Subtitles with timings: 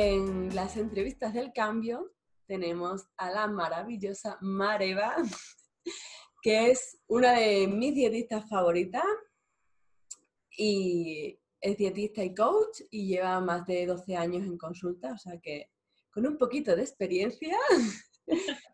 [0.00, 2.14] en las entrevistas del cambio
[2.46, 5.14] tenemos a la maravillosa Mareva,
[6.42, 9.04] que es una de mis dietistas favoritas
[10.56, 15.38] y es dietista y coach y lleva más de 12 años en consulta, o sea
[15.38, 15.70] que
[16.10, 17.58] con un poquito de experiencia.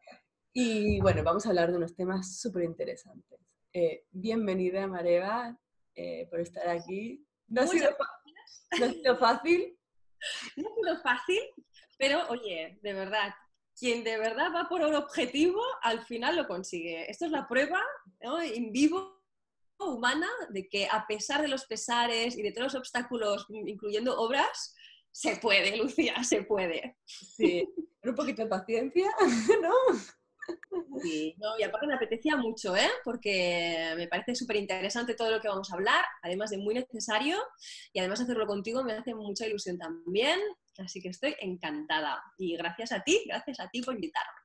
[0.53, 3.41] y bueno, vamos a hablar de unos temas súper interesantes.
[3.73, 5.59] Eh, bienvenida, Mareva,
[5.93, 7.27] eh, por estar aquí.
[7.49, 7.91] No ha, sido,
[8.79, 9.77] no ha sido fácil.
[10.57, 11.41] No ha sido fácil,
[11.99, 13.35] pero oye, de verdad,
[13.79, 17.11] quien de verdad va por un objetivo, al final lo consigue.
[17.11, 17.83] Esto es la prueba
[18.21, 19.23] en vivo
[19.79, 24.75] humana de que a pesar de los pesares y de todos los obstáculos, incluyendo obras,
[25.13, 26.97] se puede, Lucía, se puede.
[27.05, 27.67] Sí,
[28.03, 29.11] un poquito de paciencia,
[29.63, 29.73] ¿no?
[31.03, 32.89] Sí, no, y aparte me apetecía mucho, ¿eh?
[33.05, 37.37] porque me parece súper interesante todo lo que vamos a hablar, además de muy necesario,
[37.93, 40.41] y además hacerlo contigo me hace mucha ilusión también,
[40.79, 42.23] así que estoy encantada.
[42.39, 44.41] Y gracias a ti, gracias a ti por invitarme.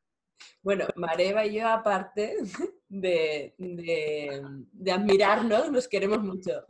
[0.63, 2.37] Bueno, Mareva y yo, aparte
[2.89, 6.65] de, de, admirarnos, nos queremos mucho.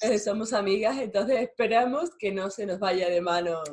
[0.00, 3.68] Eh, somos amigas, entonces esperamos que no se nos vaya de manos.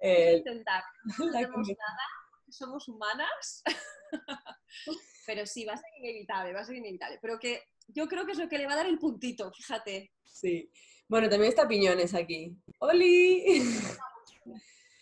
[0.00, 0.84] intentar.
[1.18, 2.04] No tenemos nada,
[2.48, 3.62] somos humanas,
[5.26, 7.18] pero sí, va a ser inevitable, va a ser inevitable.
[7.20, 10.12] Pero que yo creo que es lo que le va a dar el puntito, fíjate.
[10.24, 10.70] Sí.
[11.08, 12.56] Bueno, también está Piñones aquí.
[12.78, 13.44] ¡Oli!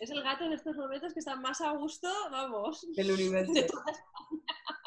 [0.00, 2.86] Es el gato en estos momentos que está más a gusto, vamos.
[2.94, 3.52] Del universo.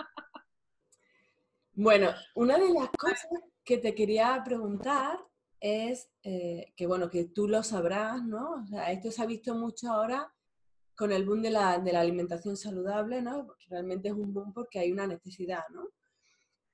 [1.80, 3.28] Bueno, una de las cosas
[3.64, 5.20] que te quería preguntar
[5.60, 8.64] es eh, que, bueno, que tú lo sabrás, ¿no?
[8.64, 10.34] O sea, esto se ha visto mucho ahora
[10.98, 13.56] con el boom de la, alimentación saludable, ¿no?
[13.70, 15.90] Realmente es un boom porque hay una necesidad, ¿no?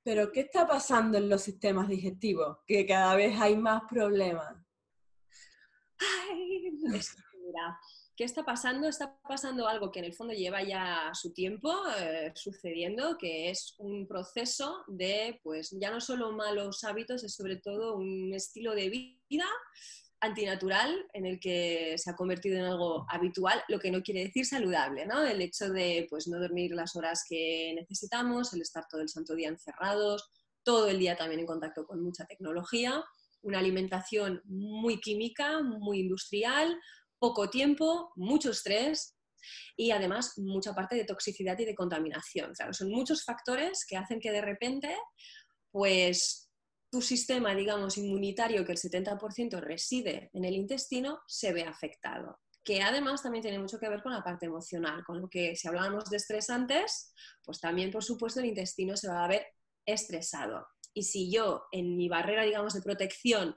[0.01, 2.57] Pero, ¿qué está pasando en los sistemas digestivos?
[2.65, 4.55] Que cada vez hay más problemas.
[5.99, 7.79] Ay, mira,
[8.15, 8.87] ¿Qué está pasando?
[8.87, 13.73] Está pasando algo que en el fondo lleva ya su tiempo eh, sucediendo, que es
[13.79, 18.89] un proceso de, pues ya no solo malos hábitos, es sobre todo un estilo de
[18.89, 19.47] vida
[20.23, 24.45] antinatural en el que se ha convertido en algo habitual, lo que no quiere decir
[24.45, 25.21] saludable, ¿no?
[25.21, 29.35] El hecho de pues, no dormir las horas que necesitamos, el estar todo el santo
[29.35, 30.29] día encerrados,
[30.63, 33.03] todo el día también en contacto con mucha tecnología,
[33.41, 36.79] una alimentación muy química, muy industrial,
[37.19, 39.17] poco tiempo, mucho estrés
[39.75, 42.53] y además mucha parte de toxicidad y de contaminación.
[42.53, 44.95] Claro, son muchos factores que hacen que de repente
[45.69, 46.42] pues
[46.93, 52.39] tu sistema, digamos, inmunitario, que el 70% reside en el intestino, se ve afectado.
[52.63, 55.67] Que además también tiene mucho que ver con la parte emocional, con lo que si
[55.67, 57.11] hablábamos de estrés antes,
[57.43, 59.43] pues también, por supuesto, el intestino se va a ver
[59.87, 60.67] estresado.
[60.93, 63.55] Y si yo en mi barrera, digamos, de protección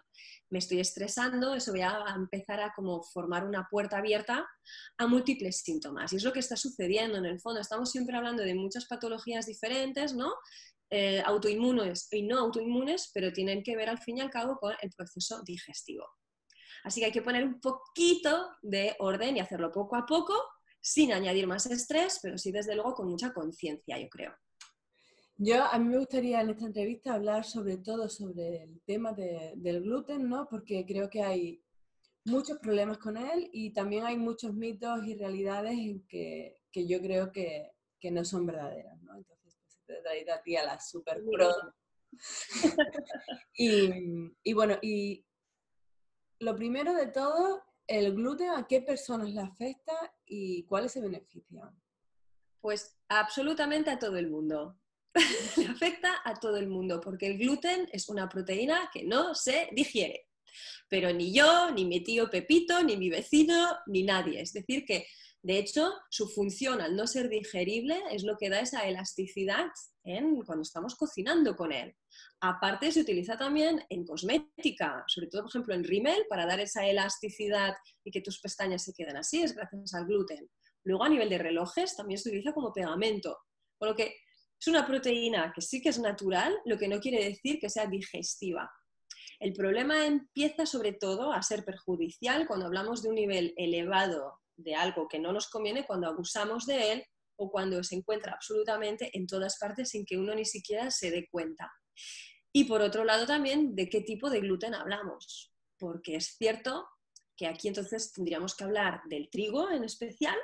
[0.49, 4.49] me estoy estresando, eso va a empezar a como formar una puerta abierta
[4.97, 6.15] a múltiples síntomas.
[6.15, 7.61] Y es lo que está sucediendo en el fondo.
[7.61, 10.33] Estamos siempre hablando de muchas patologías diferentes, ¿no?
[10.89, 14.73] Eh, autoinmunes y no autoinmunes, pero tienen que ver al fin y al cabo con
[14.81, 16.07] el proceso digestivo.
[16.85, 20.35] Así que hay que poner un poquito de orden y hacerlo poco a poco,
[20.81, 24.33] sin añadir más estrés, pero sí desde luego con mucha conciencia, yo creo.
[25.39, 29.83] Yo, a mí me gustaría en esta entrevista hablar sobre todo sobre el tema del
[29.83, 30.47] gluten, ¿no?
[30.49, 31.63] Porque creo que hay
[32.25, 37.01] muchos problemas con él y también hay muchos mitos y realidades en que, que yo
[37.01, 39.15] creo que, que, no son verdaderas, ¿no?
[39.87, 41.51] Te he traído a ti a la super pro.
[43.57, 43.91] y,
[44.43, 45.25] y, bueno, y
[46.41, 51.71] lo primero de todo, el gluten, ¿a qué personas le afecta y cuáles se benefician?
[52.61, 54.79] Pues absolutamente a todo el mundo.
[55.57, 59.69] le afecta a todo el mundo porque el gluten es una proteína que no se
[59.73, 60.29] digiere.
[60.89, 64.41] Pero ni yo, ni mi tío Pepito, ni mi vecino, ni nadie.
[64.41, 65.07] Es decir, que
[65.47, 69.67] de hecho, su función al no ser digerible es lo que da esa elasticidad
[70.03, 71.95] en, cuando estamos cocinando con él.
[72.41, 76.85] Aparte, se utiliza también en cosmética, sobre todo, por ejemplo, en rímel, para dar esa
[76.85, 80.51] elasticidad y que tus pestañas se queden así, es gracias al gluten.
[80.83, 83.39] Luego, a nivel de relojes, también se utiliza como pegamento.
[83.79, 84.17] Por lo que
[84.59, 87.87] es una proteína que sí que es natural, lo que no quiere decir que sea
[87.87, 88.69] digestiva.
[89.39, 94.75] El problema empieza sobre todo a ser perjudicial cuando hablamos de un nivel elevado de
[94.75, 97.05] algo que no nos conviene cuando abusamos de él
[97.37, 101.29] o cuando se encuentra absolutamente en todas partes sin que uno ni siquiera se dé
[101.31, 101.71] cuenta.
[102.53, 106.89] Y por otro lado también de qué tipo de gluten hablamos, porque es cierto
[107.37, 110.37] que aquí entonces tendríamos que hablar del trigo en especial,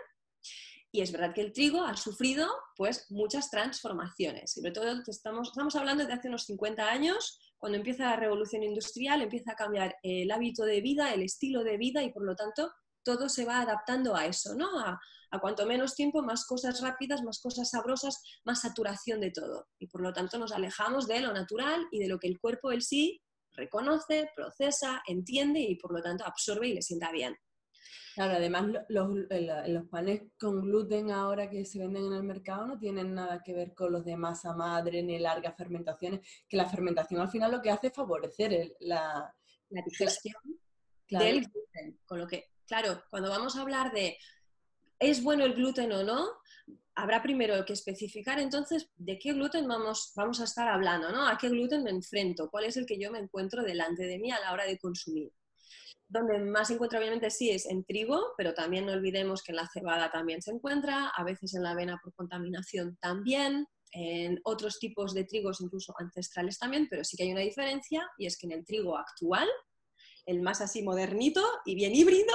[0.95, 5.75] y es verdad que el trigo ha sufrido pues muchas transformaciones, sobre todo estamos, estamos
[5.75, 10.31] hablando de hace unos 50 años, cuando empieza la revolución industrial, empieza a cambiar el
[10.31, 12.71] hábito de vida, el estilo de vida y por lo tanto
[13.05, 14.79] todo se va adaptando a eso, ¿no?
[14.79, 15.01] A,
[15.33, 19.67] a cuanto menos tiempo, más cosas rápidas, más cosas sabrosas, más saturación de todo.
[19.79, 22.71] Y por lo tanto nos alejamos de lo natural y de lo que el cuerpo
[22.71, 23.23] él sí
[23.55, 27.37] reconoce, procesa, entiende y por lo tanto absorbe y le sienta bien.
[28.15, 29.09] Claro, además los,
[29.69, 33.55] los, panes con gluten ahora que se venden en el mercado no tienen nada que
[33.55, 37.63] ver con los de masa madre ni largas fermentaciones, que la fermentación al final lo
[37.63, 39.35] que hace es favorecer la,
[39.71, 40.35] la digestión
[41.09, 42.01] del gluten.
[42.05, 44.17] Con lo que, claro, cuando vamos a hablar de
[44.99, 46.27] ¿es bueno el gluten o no?
[46.95, 51.29] Habrá primero que especificar entonces de qué gluten vamos, vamos a estar hablando, ¿no?
[51.29, 52.49] ¿A qué gluten me enfrento?
[52.51, 55.31] ¿Cuál es el que yo me encuentro delante de mí a la hora de consumir?
[56.09, 59.57] Donde más se encuentra obviamente sí es en trigo, pero también no olvidemos que en
[59.57, 64.79] la cebada también se encuentra, a veces en la avena por contaminación también, en otros
[64.79, 68.47] tipos de trigos incluso ancestrales también, pero sí que hay una diferencia y es que
[68.47, 69.47] en el trigo actual,
[70.27, 72.35] el más así modernito y bien híbrido,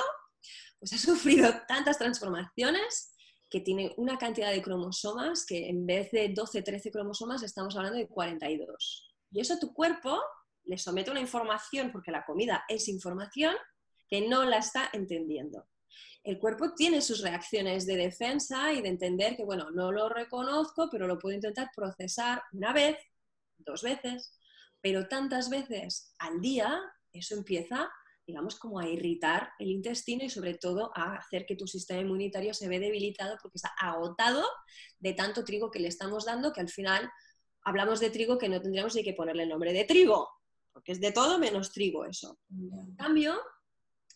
[0.80, 3.14] pues ha sufrido tantas transformaciones
[3.50, 7.98] que tiene una cantidad de cromosomas que en vez de 12, 13 cromosomas estamos hablando
[7.98, 9.16] de 42.
[9.32, 10.22] Y eso tu cuerpo
[10.66, 13.56] le somete una información, porque la comida es información,
[14.10, 15.66] que no la está entendiendo.
[16.24, 20.90] El cuerpo tiene sus reacciones de defensa y de entender que, bueno, no lo reconozco,
[20.92, 22.98] pero lo puedo intentar procesar una vez,
[23.58, 24.38] dos veces,
[24.82, 26.82] pero tantas veces al día,
[27.14, 27.90] eso empieza
[28.28, 32.54] digamos, como a irritar el intestino y sobre todo a hacer que tu sistema inmunitario
[32.54, 34.44] se ve debilitado porque está agotado
[35.00, 37.10] de tanto trigo que le estamos dando que al final
[37.64, 40.30] hablamos de trigo que no tendríamos ni que ponerle el nombre de trigo,
[40.74, 42.38] porque es de todo menos trigo eso.
[42.52, 43.40] En cambio,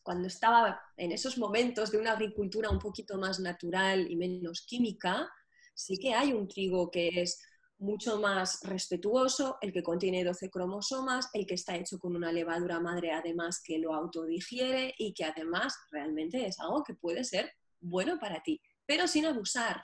[0.04, 5.30] cuando estaba en esos momentos de una agricultura un poquito más natural y menos química,
[5.74, 7.42] sí que hay un trigo que es
[7.82, 12.80] mucho más respetuoso, el que contiene 12 cromosomas, el que está hecho con una levadura
[12.80, 18.20] madre además que lo autodigiere y que además realmente es algo que puede ser bueno
[18.20, 19.84] para ti, pero sin abusar.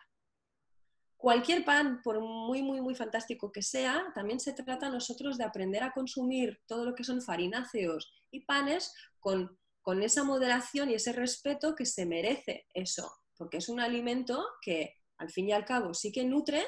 [1.18, 5.82] Cualquier pan, por muy, muy, muy fantástico que sea, también se trata nosotros de aprender
[5.82, 11.14] a consumir todo lo que son farináceos y panes con, con esa moderación y ese
[11.14, 15.96] respeto que se merece eso, porque es un alimento que al fin y al cabo
[15.96, 16.64] sí que nutre,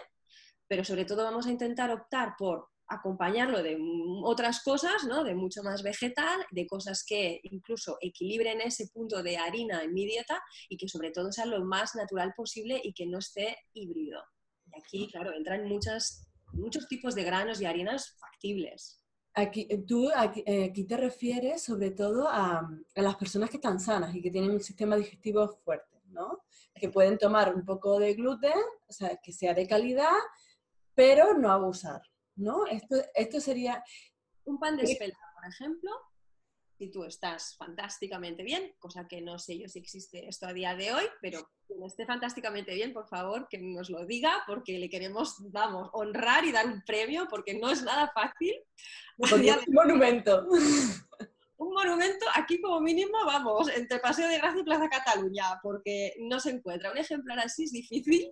[0.69, 3.77] pero sobre todo vamos a intentar optar por acompañarlo de
[4.23, 5.23] otras cosas, ¿no?
[5.23, 10.05] de mucho más vegetal, de cosas que incluso equilibren ese punto de harina en mi
[10.05, 14.21] dieta y que sobre todo sea lo más natural posible y que no esté híbrido.
[14.65, 19.03] Y aquí, claro, entran muchas, muchos tipos de granos y harinas factibles.
[19.35, 24.15] Aquí, tú aquí, eh, te refieres sobre todo a, a, las personas que están sanas
[24.15, 26.43] y que tienen un sistema digestivo fuerte, ¿no?
[26.73, 28.57] Que pueden tomar un poco de gluten,
[28.87, 30.17] o sea, que sea de calidad,
[30.99, 32.01] pero no abusar,
[32.35, 32.67] ¿no?
[32.67, 33.81] Esto, esto sería...
[34.43, 35.91] Un pan de espelta, por ejemplo,
[36.77, 40.75] si tú estás fantásticamente bien, cosa que no sé yo si existe esto a día
[40.75, 44.89] de hoy, pero quien esté fantásticamente bien, por favor, que nos lo diga, porque le
[44.89, 48.55] queremos, vamos, honrar y dar un premio, porque no es nada fácil.
[49.15, 50.47] Porque es un monumento.
[51.61, 56.39] Un monumento aquí como mínimo, vamos, entre Paseo de Gracia y Plaza Cataluña, porque no
[56.39, 56.89] se encuentra.
[56.89, 58.31] Un ejemplar así es difícil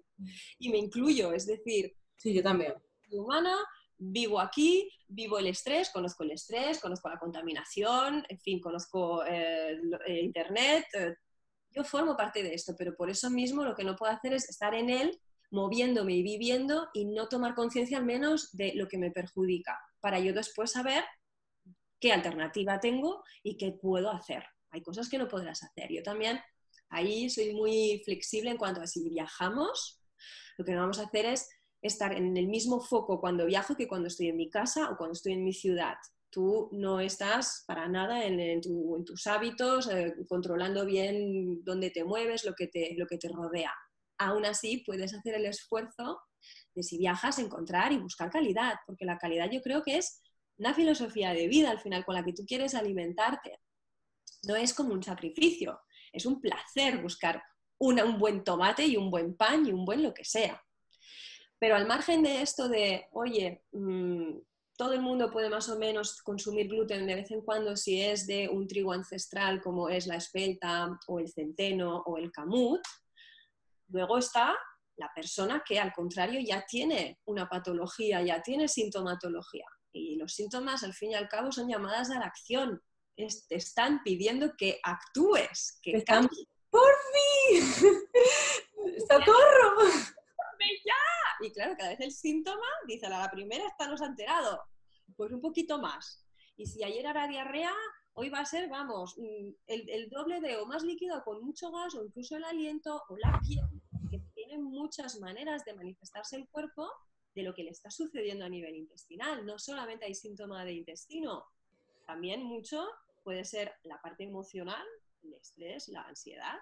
[0.60, 2.74] y me incluyo, es decir, Sí, yo también.
[3.12, 3.56] Humana,
[3.98, 9.80] vivo aquí, vivo el estrés, conozco el estrés, conozco la contaminación, en fin, conozco eh,
[10.06, 10.86] eh, Internet.
[10.94, 11.16] Eh,
[11.72, 14.50] yo formo parte de esto, pero por eso mismo lo que no puedo hacer es
[14.50, 15.20] estar en él,
[15.52, 20.20] moviéndome y viviendo y no tomar conciencia al menos de lo que me perjudica, para
[20.20, 21.04] yo después saber
[22.00, 24.44] qué alternativa tengo y qué puedo hacer.
[24.72, 25.92] Hay cosas que no podrás hacer.
[25.92, 26.40] Yo también
[26.90, 30.02] ahí soy muy flexible en cuanto a si viajamos,
[30.58, 31.50] lo que no vamos a hacer es
[31.82, 35.14] estar en el mismo foco cuando viajo que cuando estoy en mi casa o cuando
[35.14, 35.96] estoy en mi ciudad.
[36.30, 42.54] Tú no estás para nada en, tus hábitos, eh, controlando bien dónde te mueves, lo
[42.54, 43.74] que te, lo que te rodea.
[44.18, 46.20] Aún así, puedes hacer el esfuerzo
[46.76, 50.22] de si viajas, encontrar y buscar calidad, porque la calidad yo creo que es
[50.58, 53.60] una filosofía de vida al final con la que tú quieres alimentarte.
[54.44, 55.80] No es como un sacrificio,
[56.12, 57.42] es un placer buscar
[57.80, 60.62] un buen tomate y un buen pan y un buen lo que sea.
[61.60, 64.38] Pero al margen de esto de, oye, mm,
[64.78, 68.28] todo el mundo puede más o menos consumir gluten de vez en cuando si es
[68.28, 72.82] de un trigo ancestral como es la espelta o el centeno o el camut,
[73.90, 74.56] luego está
[74.98, 79.66] la persona que al contrario ya tiene una patología, ya tiene sintomatología.
[79.92, 82.82] Y los síntomas al fin y al cabo son llamadas a la acción.
[83.16, 86.30] te están pidiendo que actúes, que están...
[86.70, 87.64] ¡Por fin!
[89.10, 90.16] ¡Socorro!
[91.40, 94.62] Y claro, cada vez el síntoma, dice, a la primera esta nos ha enterado,
[95.16, 96.26] pues un poquito más.
[96.56, 97.74] Y si ayer era diarrea,
[98.14, 101.94] hoy va a ser, vamos, mm, el, doble de o más líquido con mucho gas
[101.96, 103.66] o incluso el aliento o la piel,
[104.10, 106.90] que tienen muchas maneras de manifestarse el cuerpo
[107.36, 109.46] de lo que le está sucediendo a nivel intestinal.
[109.46, 111.46] No solamente hay síntoma de intestino,
[112.08, 112.88] también mucho
[113.24, 114.86] puede ser la parte emocional,
[115.22, 116.58] el estrés, la ansiedad,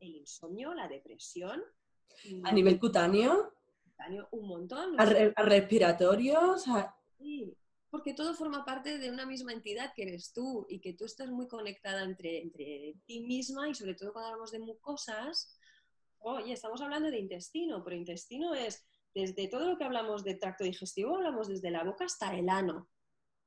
[0.00, 1.62] el insomnio, la depresión.
[2.44, 3.52] A nivel cutáneo.
[4.32, 4.94] un montón.
[4.98, 5.04] A,
[5.42, 6.56] respiratorio.
[7.18, 7.56] Sí,
[7.90, 11.30] porque todo forma parte de una misma entidad que eres tú y que tú estás
[11.30, 15.58] muy conectada entre, entre ti misma y sobre todo cuando hablamos de mucosas,
[16.18, 18.84] oye, estamos hablando de intestino, pero intestino es
[19.14, 22.88] desde todo lo que hablamos de tracto digestivo, hablamos desde la boca hasta el ano.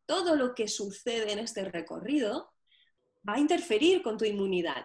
[0.05, 2.51] Todo lo que sucede en este recorrido
[3.27, 4.83] va a interferir con tu inmunidad.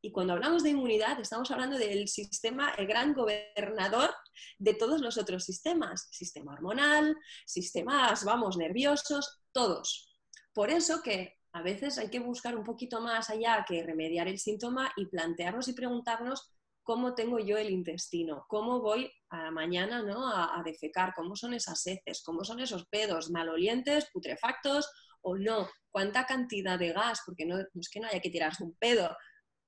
[0.00, 4.14] Y cuando hablamos de inmunidad, estamos hablando del sistema, el gran gobernador
[4.58, 6.08] de todos los otros sistemas.
[6.12, 10.16] Sistema hormonal, sistemas, vamos, nerviosos, todos.
[10.52, 14.38] Por eso que a veces hay que buscar un poquito más allá que remediar el
[14.38, 16.52] síntoma y plantearnos y preguntarnos
[16.84, 20.26] cómo tengo yo el intestino, cómo voy a mañana ¿no?
[20.26, 24.88] a, a defecar, cómo son esas heces, cómo son esos pedos malolientes, putrefactos
[25.20, 28.74] o no, cuánta cantidad de gas, porque no, es que no haya que tirarse un
[28.76, 29.14] pedo,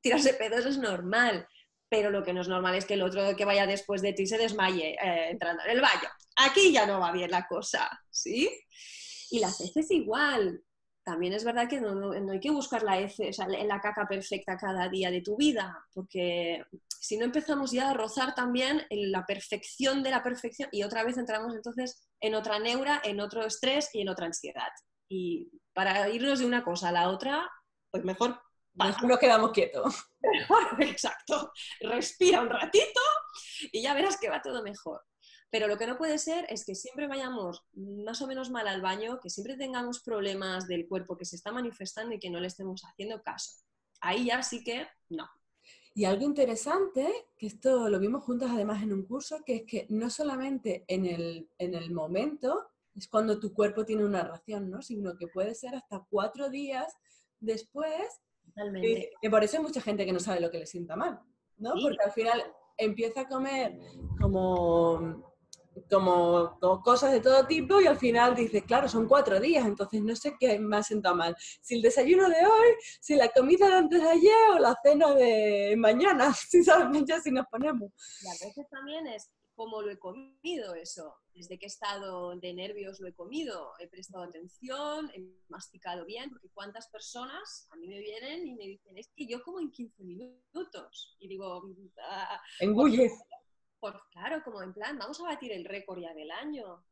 [0.00, 1.46] tirarse pedos es normal,
[1.88, 4.26] pero lo que no es normal es que el otro que vaya después de ti
[4.26, 6.08] se desmaye eh, entrando en el baño.
[6.36, 8.48] Aquí ya no va bien la cosa, ¿sí?
[9.30, 10.62] Y las heces igual.
[11.02, 15.10] También es verdad que no, hay que buscar la heces, la caca perfecta cada día
[15.10, 16.62] de tu vida, porque
[17.00, 21.02] si no empezamos ya a rozar también en la perfección de la perfección y otra
[21.02, 24.68] vez entramos entonces en otra neura, en otro estrés y en otra ansiedad.
[25.08, 27.50] Y para irnos de una cosa a la otra,
[27.90, 28.38] pues mejor...
[28.74, 29.94] Mejor nos quedamos quietos.
[30.80, 31.52] exacto.
[31.80, 33.00] Respira un ratito
[33.72, 35.02] y ya verás que va todo mejor.
[35.50, 38.80] Pero lo que no puede ser es que siempre vayamos más o menos mal al
[38.80, 42.46] baño, que siempre tengamos problemas del cuerpo que se está manifestando y que no le
[42.46, 43.64] estemos haciendo caso.
[44.00, 45.28] Ahí ya sí que no.
[45.92, 49.86] Y algo interesante, que esto lo vimos juntos además en un curso, que es que
[49.90, 54.82] no solamente en el, en el momento es cuando tu cuerpo tiene una ración, ¿no?
[54.82, 56.96] Sino que puede ser hasta cuatro días
[57.40, 58.20] después.
[58.54, 59.10] Totalmente.
[59.20, 61.20] Que, por eso hay mucha gente que no sabe lo que le sienta mal,
[61.58, 61.72] ¿no?
[61.80, 62.42] Porque al final
[62.76, 63.78] empieza a comer
[64.20, 65.34] como,
[65.88, 70.16] como, cosas de todo tipo y al final dices, claro, son cuatro días, entonces no
[70.16, 71.36] sé qué me ha sentado mal.
[71.60, 72.68] Si el desayuno de hoy,
[73.00, 77.20] si la comida de antes de ayer o la cena de mañana, si sabes, ya
[77.20, 77.90] si nos ponemos.
[78.22, 81.14] Y a veces también es cómo lo he comido eso.
[81.40, 86.50] Desde qué estado de nervios lo he comido, he prestado atención, he masticado bien, porque
[86.52, 90.04] cuántas personas a mí me vienen y me dicen, es que yo como en 15
[90.04, 91.16] minutos.
[91.18, 91.62] Y digo,
[92.02, 93.12] ah, engulles.
[93.78, 96.84] Pues, claro, como en plan, vamos a batir el récord ya del año.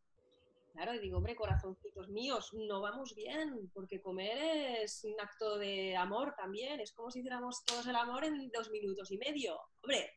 [0.73, 5.95] Claro, y digo, hombre, corazoncitos míos, no vamos bien, porque comer es un acto de
[5.95, 9.61] amor también, es como si hiciéramos todos el amor en dos minutos y medio.
[9.83, 10.11] Hombre,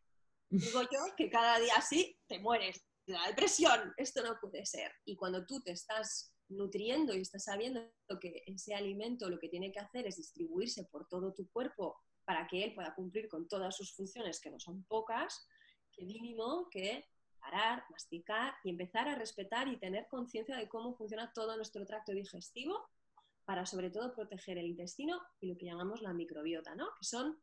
[0.52, 3.94] Digo yo que cada día así te mueres la depresión.
[3.98, 4.92] Esto no puede ser.
[5.06, 7.90] Y cuando tú te estás nutriendo y estás sabiendo
[8.20, 12.48] que ese alimento lo que tiene que hacer es distribuirse por todo tu cuerpo para
[12.48, 15.48] que él pueda cumplir con todas sus funciones, que no son pocas,
[15.92, 17.06] que mínimo que
[17.40, 22.12] parar, masticar y empezar a respetar y tener conciencia de cómo funciona todo nuestro tracto
[22.12, 22.88] digestivo
[23.46, 26.88] para sobre todo proteger el intestino y lo que llamamos la microbiota, ¿no?
[27.00, 27.42] Que son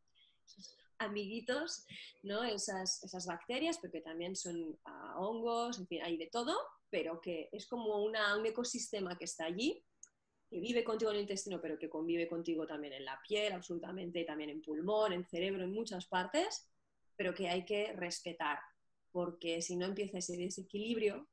[0.99, 1.87] amiguitos,
[2.23, 2.45] ¿no?
[2.45, 6.57] Esas, esas bacterias, porque también son ah, hongos, en fin, hay de todo,
[6.91, 9.85] pero que es como una, un ecosistema que está allí,
[10.49, 14.25] que vive contigo en el intestino, pero que convive contigo también en la piel, absolutamente,
[14.25, 16.69] también en pulmón, en cerebro, en muchas partes,
[17.17, 18.59] pero que hay que respetar,
[19.13, 21.29] porque si no empieza ese desequilibrio,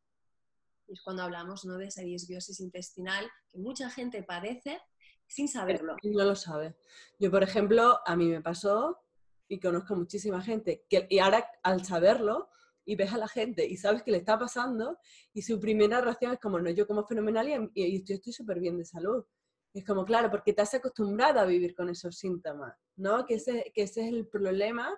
[0.88, 1.78] es cuando hablamos ¿no?
[1.78, 4.82] de esa disbiosis intestinal que mucha gente padece
[5.28, 5.96] sin saberlo.
[6.04, 6.76] No lo sabe.
[7.20, 9.05] Yo, por ejemplo, a mí me pasó
[9.48, 12.50] y conozco muchísima gente, que, y ahora al saberlo
[12.86, 15.00] y ves a la gente y sabes que le está pasando
[15.34, 18.78] y su primera reacción es como, no, yo como fenomenal y, y estoy súper bien
[18.78, 19.26] de salud.
[19.74, 23.26] es como, claro, porque te has acostumbrado a vivir con esos síntomas, ¿no?
[23.26, 24.96] Que ese, que ese es el problema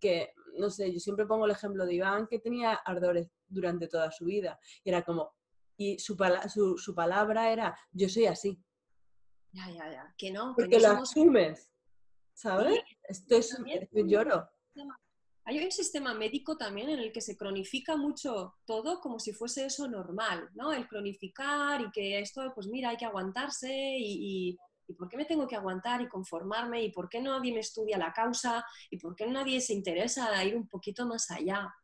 [0.00, 4.10] que, no sé, yo siempre pongo el ejemplo de Iván que tenía ardores durante toda
[4.10, 5.32] su vida y era como,
[5.76, 6.16] y su,
[6.52, 8.60] su, su palabra era, yo soy así.
[9.52, 10.54] Ya, ya, ya, que no.
[10.56, 11.70] Porque lo asumes.
[12.38, 12.78] ¿Sabes?
[13.02, 13.58] Esto es,
[13.92, 14.48] lloro.
[15.44, 19.64] Hay un sistema médico también en el que se cronifica mucho todo como si fuese
[19.64, 20.72] eso normal, ¿no?
[20.72, 25.24] El cronificar y que esto, pues mira, hay que aguantarse y, y, ¿por qué me
[25.24, 26.82] tengo que aguantar y conformarme?
[26.84, 28.64] ¿Y por qué nadie me estudia la causa?
[28.90, 31.74] ¿Y por qué nadie se interesa a ir un poquito más allá?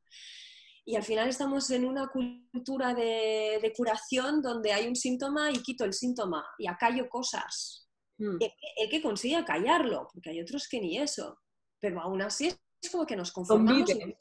[0.85, 5.63] Y al final estamos en una cultura de, de curación donde hay un síntoma y
[5.63, 7.84] quito el síntoma y acallo cosas,
[8.19, 8.39] Hmm.
[8.41, 11.41] El, que consiga callarlo, porque hay otros que ni eso.
[11.81, 13.91] Pero aún así es como que nos conformamos.
[13.91, 14.17] Convive.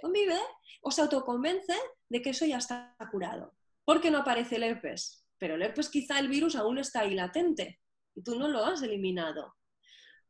[0.00, 0.38] convive
[0.82, 1.74] o se autoconvence
[2.08, 3.54] de que eso ya está curado.
[3.84, 5.26] Porque no aparece el herpes.
[5.38, 7.80] Pero el herpes quizá el virus aún está ahí latente
[8.14, 9.54] y tú no lo has eliminado.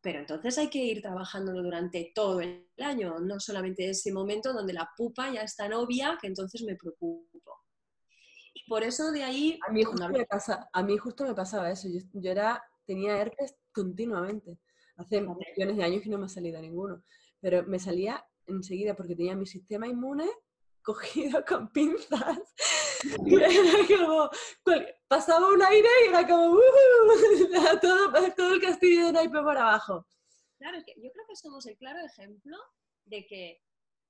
[0.00, 4.74] Pero entonces hay que ir trabajándolo durante todo el año, no solamente ese momento donde
[4.74, 7.62] la pupa ya está novia, que entonces me preocupo.
[8.52, 9.58] Y por eso de ahí...
[9.66, 11.88] A mí justo, me, pasa, a mí justo me pasaba eso.
[11.88, 14.58] Yo, era, tenía herpes continuamente.
[14.96, 17.02] Hace millones de años que no me ha salido ninguno.
[17.40, 20.28] Pero me salía enseguida porque tenía mi sistema inmune
[20.82, 22.38] cogido con pinzas.
[25.08, 26.58] pasaba un aire y era como,
[27.80, 30.06] todo, todo el castillo de naipe por abajo.
[30.58, 32.56] Claro, es que yo creo que somos el claro ejemplo
[33.04, 33.62] de que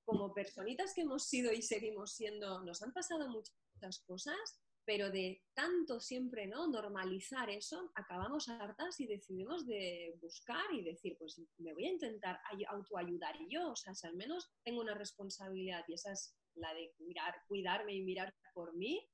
[0.05, 5.43] como personitas que hemos sido y seguimos siendo, nos han pasado muchas cosas, pero de
[5.55, 11.73] tanto siempre no normalizar eso, acabamos hartas y decidimos de buscar y decir, pues me
[11.73, 12.39] voy a intentar
[12.69, 16.93] autoayudar yo, o sea, si al menos tengo una responsabilidad y esa es la de
[16.97, 19.09] cuidar, cuidarme y mirar por mí,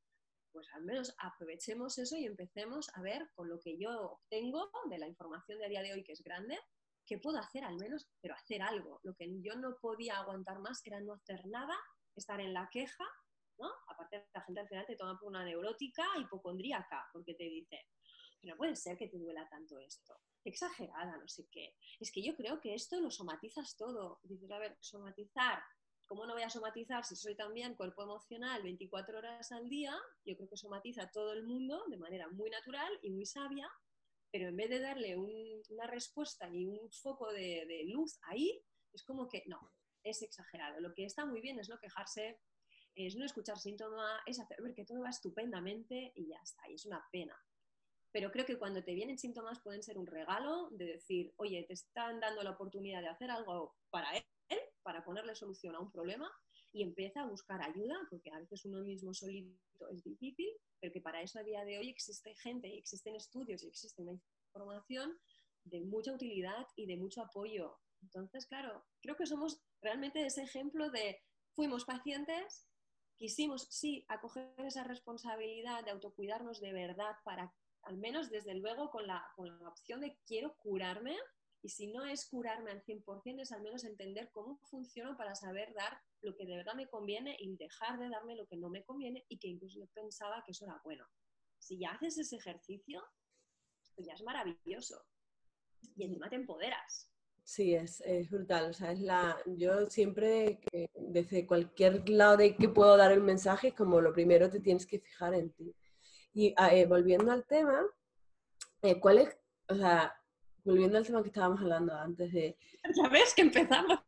[0.52, 4.98] pues al menos aprovechemos eso y empecemos a ver con lo que yo obtengo de
[4.98, 6.58] la información de a día de hoy, que es grande,
[7.06, 9.00] qué puedo hacer al menos, pero hacer algo.
[9.04, 11.76] Lo que yo no podía aguantar más era no hacer nada,
[12.16, 13.04] estar en la queja,
[13.60, 13.70] ¿no?
[13.88, 17.86] Aparte, la gente al final te toma por una neurótica hipocondríaca, porque te dice,
[18.42, 20.14] no puede ser que te duela tanto esto.
[20.42, 21.76] Exagerada, no sé qué.
[21.98, 24.20] Es que yo creo que esto lo somatizas todo.
[24.22, 25.62] Dices, a ver, somatizar
[26.10, 29.96] ¿cómo no voy a somatizar si soy también cuerpo emocional 24 horas al día?
[30.24, 33.70] Yo creo que somatiza todo el mundo de manera muy natural y muy sabia,
[34.32, 38.60] pero en vez de darle una respuesta y un foco de, luz ahí,
[38.92, 40.80] es como que no, es exagerado.
[40.80, 42.40] Lo que está muy bien es no quejarse,
[42.94, 46.74] es no escuchar síntomas, es hacer ver que todo va estupendamente y ya está, y
[46.74, 47.36] es una pena.
[48.12, 51.74] Pero creo que cuando te vienen síntomas pueden ser un regalo de decir, oye, te
[51.74, 54.24] están dando la oportunidad de hacer algo para él
[54.82, 56.30] para ponerle solución a un problema
[56.72, 60.48] y empieza a buscar ayuda, porque a veces uno mismo solito es difícil,
[60.80, 64.02] pero que para eso a día de hoy existe gente y existen estudios y existe
[64.02, 64.12] una
[64.48, 65.18] información
[65.64, 67.78] de mucha utilidad y de mucho apoyo.
[68.02, 71.20] Entonces, claro, creo que somos realmente ese ejemplo de
[71.54, 72.66] fuimos pacientes,
[73.20, 79.06] quisimos, sí, acoger esa responsabilidad de autocuidarnos de verdad para, al menos desde luego, con
[79.06, 81.18] la, con la opción de quiero curarme,
[81.60, 85.74] y si no es curarme al 100%, es al menos entender cómo funciono para saber
[85.74, 88.82] dar lo que de verdad me conviene y dejar de darme lo que no me
[88.84, 91.06] conviene y que incluso yo pensaba que eso era bueno.
[91.58, 93.04] Si ya haces ese ejercicio,
[93.84, 95.04] esto ya es maravilloso.
[95.94, 97.09] Y encima te empoderas.
[97.50, 98.70] Sí, es, es brutal.
[98.70, 100.60] O sea, es la, yo siempre,
[100.94, 105.00] desde cualquier lado de que puedo dar el mensaje, como lo primero te tienes que
[105.00, 105.74] fijar en ti.
[106.32, 107.84] Y ah, eh, volviendo al tema,
[108.82, 109.36] eh, ¿cuál es,
[109.68, 110.16] o sea,
[110.62, 112.56] volviendo al tema que estábamos hablando antes de...
[112.96, 113.98] Ya ves que empezamos.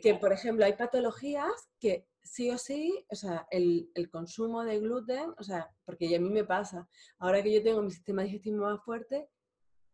[0.00, 4.78] Que, por ejemplo, hay patologías que sí o sí, o sea, el, el, consumo de
[4.78, 8.58] gluten, o sea, porque a mí me pasa, ahora que yo tengo mi sistema digestivo
[8.58, 9.28] más fuerte,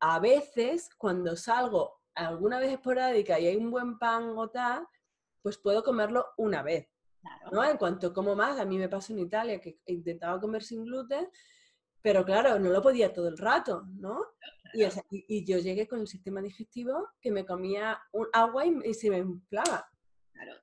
[0.03, 4.87] a veces cuando salgo alguna vez esporádica y hay un buen pan o tal,
[5.41, 6.89] pues puedo comerlo una vez.
[7.53, 7.65] ¿no?
[7.65, 11.29] En cuanto como más, a mí me pasa en Italia que intentaba comer sin gluten,
[12.03, 14.27] pero claro, no lo podía todo el rato, ¿no?
[14.75, 19.19] Y, yo llegué con el sistema digestivo que me comía un agua y, se me
[19.19, 19.89] inflaba.
[20.33, 20.55] Claro.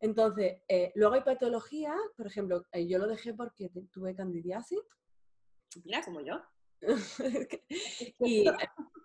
[0.00, 4.80] Entonces, eh, luego hay patologías, por ejemplo, eh, yo lo dejé porque tuve candidiasis.
[5.84, 6.42] Mira, como yo.
[8.20, 8.44] y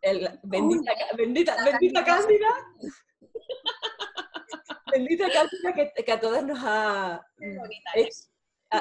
[0.02, 2.48] el, bendita, bendita, bendita cándida.
[4.92, 7.26] bendita cándida que, que, a todas nos ha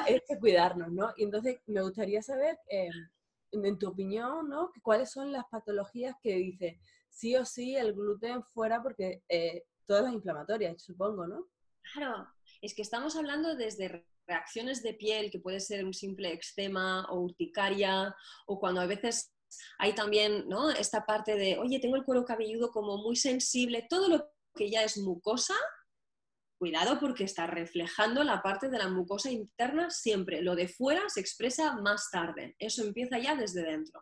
[0.07, 1.13] es que cuidarnos, ¿no?
[1.17, 2.89] Y entonces me gustaría saber, eh,
[3.51, 4.71] en tu opinión, ¿no?
[4.81, 6.79] ¿Cuáles son las patologías que dice
[7.09, 11.47] sí o sí el gluten fuera porque eh, todas las inflamatorias, supongo, ¿no?
[11.93, 12.27] Claro,
[12.61, 17.19] es que estamos hablando desde reacciones de piel, que puede ser un simple eczema o
[17.19, 18.15] urticaria,
[18.47, 19.33] o cuando a veces
[19.77, 20.71] hay también ¿no?
[20.71, 24.83] esta parte de, oye, tengo el cuero cabelludo como muy sensible, todo lo que ya
[24.83, 25.55] es mucosa,
[26.57, 30.41] Cuidado porque está reflejando la parte de la mucosa interna siempre.
[30.41, 32.55] Lo de fuera se expresa más tarde.
[32.59, 34.01] Eso empieza ya desde dentro.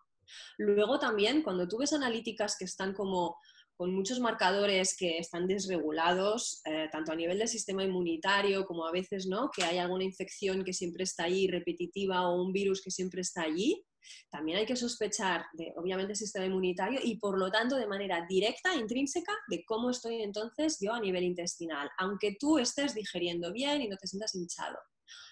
[0.57, 3.37] Luego también, cuando tú ves analíticas que están como
[3.75, 8.91] con muchos marcadores que están desregulados, eh, tanto a nivel del sistema inmunitario como a
[8.91, 9.49] veces ¿no?
[9.49, 13.43] que hay alguna infección que siempre está ahí repetitiva o un virus que siempre está
[13.43, 13.83] allí,
[14.29, 18.25] también hay que sospechar de, obviamente, el sistema inmunitario y, por lo tanto, de manera
[18.27, 23.81] directa, intrínseca, de cómo estoy entonces yo a nivel intestinal, aunque tú estés digeriendo bien
[23.81, 24.77] y no te sientas hinchado.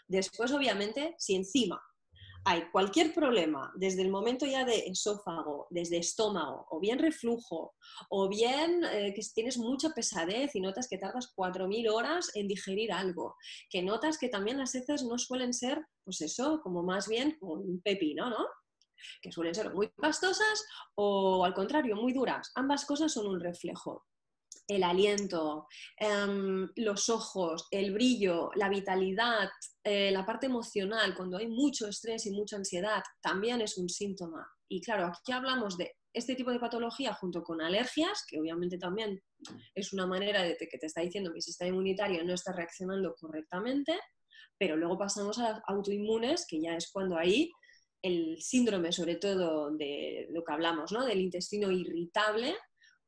[0.08, 1.82] Después, obviamente, si encima
[2.44, 7.76] hay cualquier problema, desde el momento ya de esófago, desde estómago, o bien reflujo,
[8.10, 12.92] o bien eh, que tienes mucha pesadez y notas que tardas 4.000 horas en digerir
[12.92, 13.36] algo,
[13.70, 17.82] que notas que también las heces no suelen ser, pues eso, como más bien un
[17.82, 18.48] pepino, ¿no?
[19.22, 22.52] Que suelen ser muy pastosas o al contrario, muy duras.
[22.56, 24.06] Ambas cosas son un reflejo
[24.68, 29.50] el aliento, em, los ojos, el brillo, la vitalidad,
[29.84, 34.48] eh, la parte emocional, cuando hay mucho estrés y mucha ansiedad, también es un síntoma.
[34.70, 39.22] Y claro, aquí hablamos de este tipo de patología junto con alergias, que obviamente también
[39.76, 43.16] es una manera de que te está diciendo que mi sistema inmunitario no está reaccionando
[43.16, 43.98] correctamente,
[44.58, 47.52] pero luego pasamos a autoinmunes, que ya es cuando ahí
[48.02, 51.06] el síndrome, sobre todo de lo que hablamos, ¿no?
[51.06, 52.56] del intestino irritable,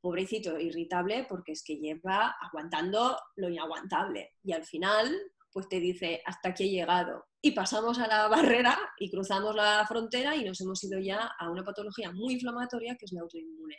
[0.03, 4.33] pobrecito, irritable, porque es que lleva aguantando lo inaguantable.
[4.43, 5.09] Y al final,
[5.49, 7.23] pues te dice, hasta aquí he llegado.
[7.41, 8.27] Y pasamos a la
[8.67, 12.97] barrera y cruzamos la frontera y nos hemos ido ya a una patología muy inflamatoria
[12.99, 13.77] que es la autoinmune.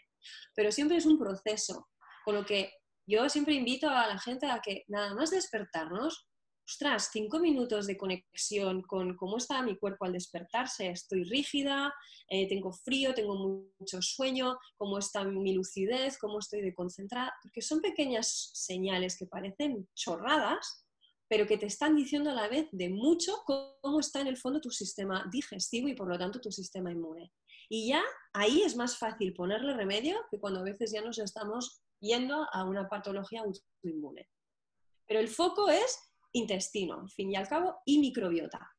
[0.55, 1.91] Pero siempre es un proceso,
[2.25, 2.73] con lo que
[3.07, 6.27] yo siempre invito a la gente a que nada más despertarnos,
[6.67, 11.93] ostras, cinco minutos de conexión con cómo está mi cuerpo al despertarse, estoy rígida,
[12.29, 13.35] eh, tengo frío, tengo
[13.79, 19.27] mucho sueño, cómo está mi lucidez, cómo estoy de concentrada, porque son pequeñas señales que
[19.27, 20.87] parecen chorradas,
[21.29, 24.61] pero que te están diciendo a la vez de mucho cómo está en el fondo
[24.61, 27.33] tu sistema digestivo y por lo tanto tu sistema inmune.
[27.69, 31.83] Y ya ahí es más fácil ponerle remedio que cuando a veces ya nos estamos
[32.01, 34.29] yendo a una patología autoinmune.
[35.07, 35.99] Pero el foco es
[36.35, 38.71] intestino, al fin y al cabo, y microbiota.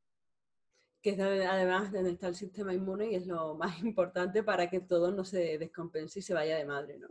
[1.02, 4.82] Que es además donde está el sistema inmune y es lo más importante para que
[4.82, 7.08] todo no se descompense y se vaya de madre, ¿no?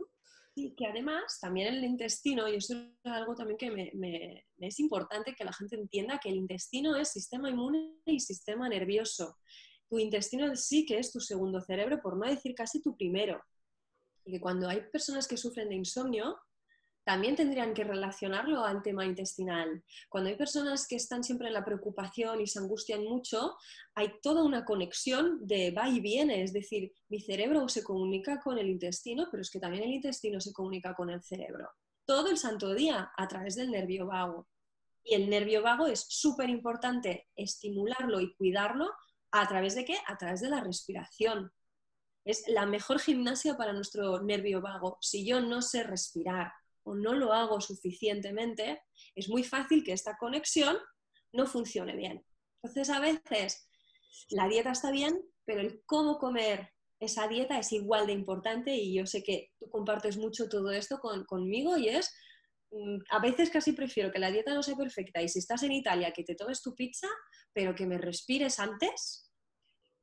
[0.57, 5.35] Y que además también el intestino, y eso es algo también que me, es importante
[5.35, 9.37] que la gente entienda, que el intestino es sistema inmune y sistema nervioso.
[9.89, 13.43] Tu intestino sí que es tu segundo cerebro, por no decir casi tu primero.
[14.23, 16.37] Y que cuando hay personas que sufren de insomnio,
[17.05, 19.83] también tendrían que relacionarlo al tema intestinal.
[20.09, 23.55] Cuando hay personas que están siempre en la preocupación y se angustian mucho,
[23.93, 28.57] hay toda una conexión de va y viene, es decir, mi cerebro se comunica con
[28.57, 31.69] el intestino, pero es que también el intestino se comunica con el cerebro.
[32.05, 34.47] Todo el santo día a través del nervio vago.
[35.03, 38.91] Y el nervio vago es súper importante estimularlo y cuidarlo
[39.29, 39.95] a través de qué?
[40.07, 41.51] A través de la respiración.
[42.23, 44.97] Es la mejor gimnasia para nuestro nervio vago.
[45.01, 46.51] Si yo no sé respirar,
[46.85, 48.81] o no lo hago suficientemente,
[49.15, 50.77] es muy fácil que esta conexión
[51.33, 52.23] no funcione bien.
[52.63, 53.69] Entonces, a veces
[54.29, 56.69] la dieta está bien, pero el cómo comer
[56.99, 60.99] esa dieta es igual de importante y yo sé que tú compartes mucho todo esto
[61.27, 62.13] conmigo y es,
[62.71, 65.73] mm, a veces casi prefiero que la dieta no sea perfecta y si estás en
[65.73, 67.07] Italia que te tomes tu pizza,
[67.53, 69.31] pero que me respires antes,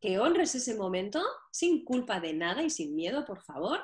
[0.00, 3.80] que honres ese momento sin culpa de nada y sin miedo, por favor,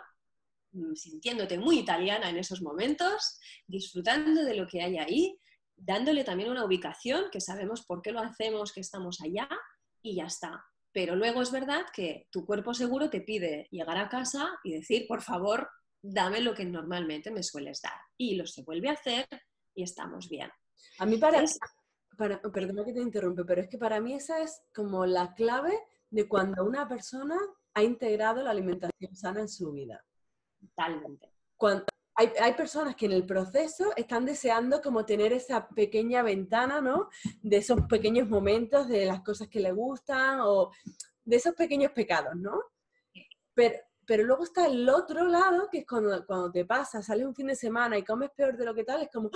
[0.95, 5.39] sintiéndote muy italiana en esos momentos, disfrutando de lo que hay ahí,
[5.77, 9.49] dándole también una ubicación, que sabemos por qué lo hacemos, que estamos allá,
[10.03, 10.65] y ya está.
[10.93, 15.07] Pero luego es verdad que tu cuerpo seguro te pide llegar a casa y decir,
[15.07, 15.69] por favor,
[16.03, 18.01] dame lo que normalmente me sueles dar.
[18.17, 19.27] Y lo se vuelve a hacer
[19.75, 20.51] y estamos bien.
[20.99, 21.45] A mí para,
[22.17, 25.79] para, perdona que te interrumpe, pero es que para mí esa es como la clave
[26.11, 27.37] de cuando una persona
[27.75, 30.05] ha integrado la alimentación sana en su vida.
[30.61, 31.33] Totalmente.
[31.57, 36.81] Cuando, hay, hay, personas que en el proceso están deseando como tener esa pequeña ventana,
[36.81, 37.09] ¿no?
[37.43, 40.73] De esos pequeños momentos, de las cosas que le gustan o
[41.25, 42.61] de esos pequeños pecados, ¿no?
[43.55, 47.35] Pero, pero luego está el otro lado, que es cuando, cuando te pasa, sales un
[47.35, 49.31] fin de semana y comes peor de lo que tal, es como,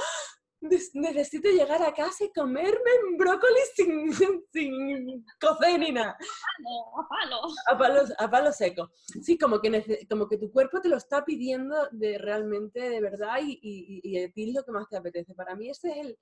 [0.63, 4.13] necesito llegar a casa y comerme brócoli sin,
[4.53, 6.17] sin cocer ni nada.
[6.17, 8.01] A palo, a palo.
[8.19, 8.91] A palo, seco.
[9.23, 13.39] Sí, como que, como que tu cuerpo te lo está pidiendo de realmente, de verdad,
[13.43, 15.35] y, y, y es lo que más te apetece.
[15.35, 16.19] Para mí ese es el,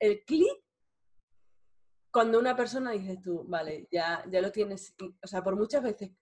[0.00, 0.64] el clic
[2.10, 6.12] cuando una persona dice tú, vale, ya, ya lo tienes, o sea, por muchas veces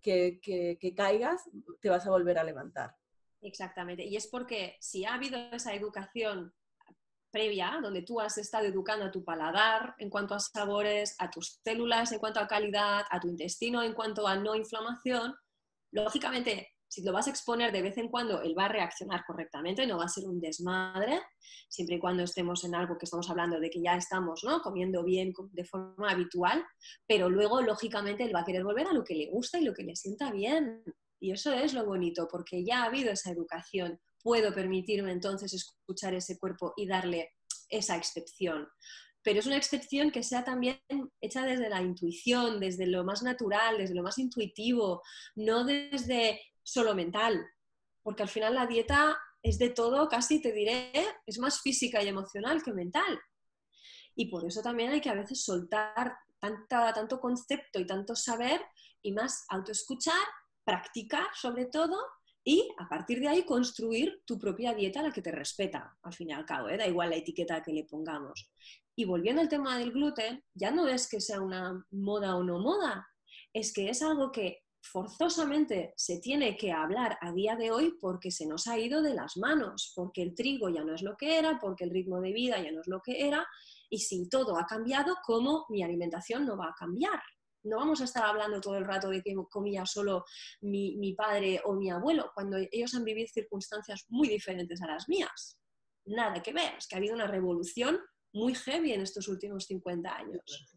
[0.00, 1.48] que, que, que caigas,
[1.80, 2.94] te vas a volver a levantar.
[3.40, 4.04] Exactamente.
[4.04, 6.52] Y es porque si ha habido esa educación
[7.30, 11.60] previa, donde tú has estado educando a tu paladar en cuanto a sabores, a tus
[11.64, 15.34] células en cuanto a calidad, a tu intestino en cuanto a no inflamación,
[15.92, 19.86] lógicamente, si lo vas a exponer de vez en cuando, él va a reaccionar correctamente,
[19.86, 21.20] no va a ser un desmadre,
[21.68, 24.62] siempre y cuando estemos en algo que estamos hablando de que ya estamos ¿no?
[24.62, 26.64] comiendo bien de forma habitual,
[27.06, 29.74] pero luego, lógicamente, él va a querer volver a lo que le gusta y lo
[29.74, 30.82] que le sienta bien.
[31.20, 36.14] Y eso es lo bonito, porque ya ha habido esa educación puedo permitirme entonces escuchar
[36.14, 37.34] ese cuerpo y darle
[37.68, 38.68] esa excepción.
[39.20, 40.80] pero es una excepción que sea también
[41.20, 45.02] hecha desde la intuición, desde lo más natural, desde lo más intuitivo,
[45.34, 47.44] no desde solo mental,
[48.02, 50.92] porque al final la dieta es de todo, casi te diré,
[51.26, 53.20] es más física y emocional que mental.
[54.14, 56.16] Y por eso también hay que a veces soltar
[56.68, 58.60] tanto concepto y tanto saber
[59.02, 60.26] y más autoescuchar,
[60.64, 61.98] practicar sobre todo
[62.48, 66.30] y a partir de ahí construir tu propia dieta la que te respeta, al fin
[66.30, 66.78] y al cabo, ¿eh?
[66.78, 68.50] da igual la etiqueta que le pongamos.
[68.96, 72.58] Y volviendo al tema del gluten, ya no es que sea una moda o no
[72.58, 73.06] moda,
[73.52, 78.30] es que es algo que forzosamente se tiene que hablar a día de hoy porque
[78.30, 81.38] se nos ha ido de las manos, porque el trigo ya no es lo que
[81.38, 83.46] era, porque el ritmo de vida ya no es lo que era,
[83.90, 87.20] y si todo ha cambiado, ¿cómo mi alimentación no va a cambiar?
[87.64, 90.24] No vamos a estar hablando todo el rato de que comía solo
[90.60, 95.08] mi, mi padre o mi abuelo, cuando ellos han vivido circunstancias muy diferentes a las
[95.08, 95.58] mías.
[96.06, 97.98] Nada que ver, es que ha habido una revolución
[98.32, 100.68] muy heavy en estos últimos 50 años.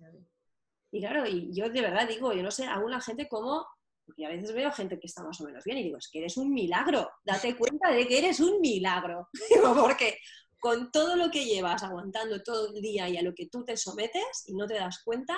[0.92, 3.66] Y claro, y yo de verdad digo, yo no sé, aún la gente como,
[4.06, 6.20] porque a veces veo gente que está más o menos bien y digo, es que
[6.20, 9.30] eres un milagro, date cuenta de que eres un milagro.
[9.80, 10.18] porque
[10.60, 13.78] con todo lo que llevas aguantando todo el día y a lo que tú te
[13.78, 15.38] sometes y no te das cuenta,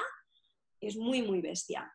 [0.88, 1.91] es muy, muy bestia.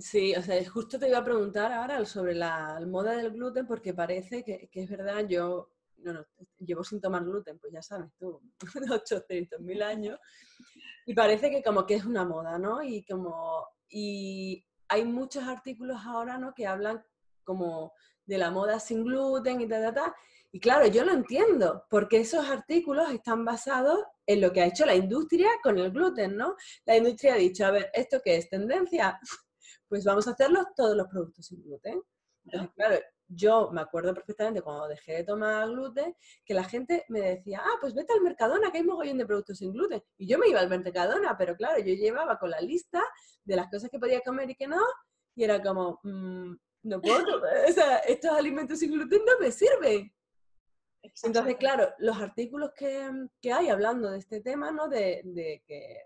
[0.00, 3.94] Sí, o sea, justo te iba a preguntar ahora sobre la moda del gluten porque
[3.94, 6.26] parece que, que es verdad, yo no, no,
[6.58, 10.18] llevo sin tomar gluten, pues ya sabes tú, 800.000 años,
[11.06, 12.82] y parece que como que es una moda, ¿no?
[12.82, 16.54] Y como, y hay muchos artículos ahora, ¿no?
[16.54, 17.04] Que hablan
[17.44, 17.92] como
[18.24, 20.12] de la moda sin gluten y tal, tal,
[20.54, 24.86] Y claro, yo lo entiendo, porque esos artículos están basados en lo que ha hecho
[24.86, 26.54] la industria con el gluten, ¿no?
[26.84, 29.18] La industria ha dicho, a ver, ¿esto qué es tendencia?
[29.88, 32.00] Pues vamos a hacerlo todos los productos sin gluten.
[32.44, 37.20] Entonces, claro, yo me acuerdo perfectamente cuando dejé de tomar gluten, que la gente me
[37.20, 40.02] decía, ah, pues vete al Mercadona, que hay mogollón de productos sin gluten.
[40.16, 43.02] Y yo me iba al Mercadona, pero claro, yo llevaba con la lista
[43.44, 44.82] de las cosas que podía comer y que no,
[45.34, 50.12] y era como, mm, no puedo, o sea, estos alimentos sin gluten no me sirven.
[51.22, 54.88] Entonces, claro, los artículos que, que, hay hablando de este tema, ¿no?
[54.88, 55.98] De, de que,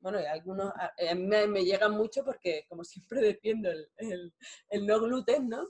[0.00, 4.34] bueno, algunos a, mí me, llegan mucho porque, como siempre, defiendo el, el,
[4.68, 5.68] el no gluten, ¿no?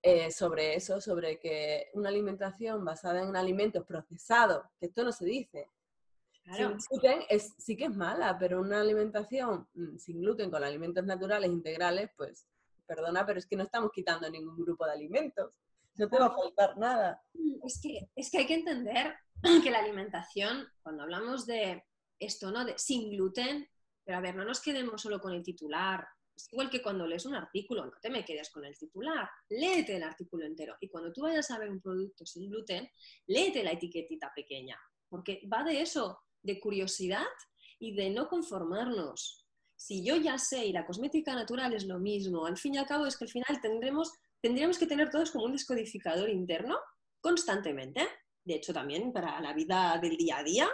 [0.00, 5.24] Eh, sobre eso, sobre que una alimentación basada en alimentos procesados, que esto no se
[5.24, 5.68] dice,
[6.56, 11.04] sin gluten es, sí que es mala, pero una alimentación mm, sin gluten con alimentos
[11.04, 12.46] naturales integrales, pues
[12.86, 15.52] perdona, pero es que no estamos quitando ningún grupo de alimentos.
[15.98, 17.22] No te va a faltar nada.
[17.34, 19.14] Mm, es que, es que hay que entender
[19.62, 21.84] que la alimentación, cuando hablamos de
[22.18, 22.64] esto, ¿no?
[22.64, 23.68] De sin gluten,
[24.04, 26.08] pero a ver, no nos quedemos solo con el titular
[26.38, 29.96] es igual que cuando lees un artículo, no te me quedes con el titular, léete
[29.96, 30.76] el artículo entero.
[30.80, 32.88] Y cuando tú vayas a ver un producto sin gluten,
[33.26, 37.26] léete la etiquetita pequeña, porque va de eso, de curiosidad
[37.80, 39.44] y de no conformarnos.
[39.74, 42.86] Si yo ya sé y la cosmética natural es lo mismo, al fin y al
[42.86, 46.78] cabo es que al final tendremos, tendríamos que tener todos como un descodificador interno
[47.20, 48.06] constantemente.
[48.44, 50.68] De hecho, también para la vida del día a día,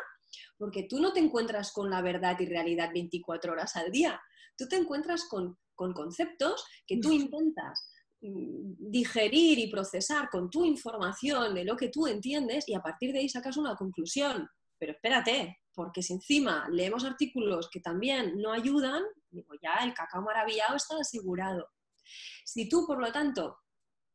[0.56, 4.20] porque tú no te encuentras con la verdad y realidad 24 horas al día
[4.56, 11.54] tú te encuentras con, conceptos que tú intentas mm, digerir y procesar con tu información
[11.54, 14.48] de lo que tú entiendes y a partir de ahí sacas una conclusión.
[14.78, 20.22] Pero espérate, porque si encima leemos artículos que también no ayudan, digo, ya el cacao
[20.22, 21.68] maravillado está asegurado.
[22.44, 23.58] Si tú, por lo tanto,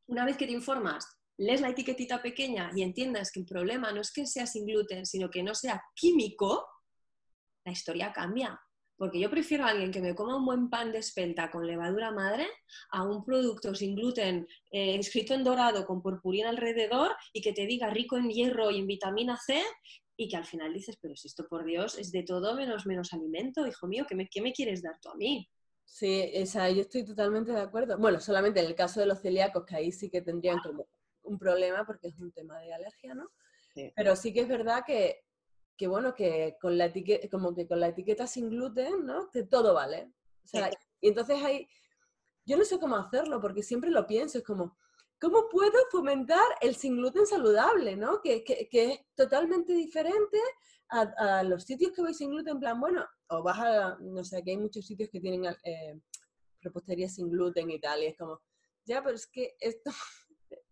[0.08, 4.02] una vez que te informas, lees la etiquetita pequeña y entiendas que el problema no
[4.02, 6.68] es que sea sin gluten, sino que no sea químico,
[7.64, 8.60] la historia cambia.
[8.98, 12.12] Porque yo prefiero a alguien que me coma un buen pan de espelta con levadura
[12.12, 12.46] madre
[12.92, 17.66] a un producto sin gluten eh, escrito en dorado con purpurina alrededor y que te
[17.66, 19.64] diga rico en hierro y en vitamina C
[20.18, 23.14] y que al final dices, pero si esto por Dios es de todo menos menos
[23.14, 25.50] alimento, hijo mío, ¿qué me, qué me quieres dar tú a mí?
[25.92, 27.98] Sí, esa, yo estoy totalmente de acuerdo.
[27.98, 30.88] Bueno, solamente en el caso de los celíacos, que ahí sí que tendrían como
[31.24, 33.30] un problema porque es un tema de alergia, ¿no?
[33.96, 35.24] Pero sí que es verdad que
[35.80, 39.32] que bueno, que con la etiqueta, como que con la etiqueta sin gluten, ¿no?
[39.32, 40.12] Que todo vale.
[40.44, 41.70] O sea, y entonces hay,
[42.46, 44.78] yo no sé cómo hacerlo, porque siempre lo pienso, es como,
[45.22, 48.22] ¿cómo puedo fomentar el sin gluten saludable, ¿no?
[48.22, 50.38] Que, que, que es totalmente diferente
[50.90, 51.04] a,
[51.40, 54.44] a, los sitios que voy sin gluten, en plan, bueno, o vas a, no sé,
[54.44, 56.00] que hay muchos sitios que tienen eh,
[56.62, 58.42] repostería sin gluten y tal, y es como,
[58.86, 59.92] ya, pero es que esto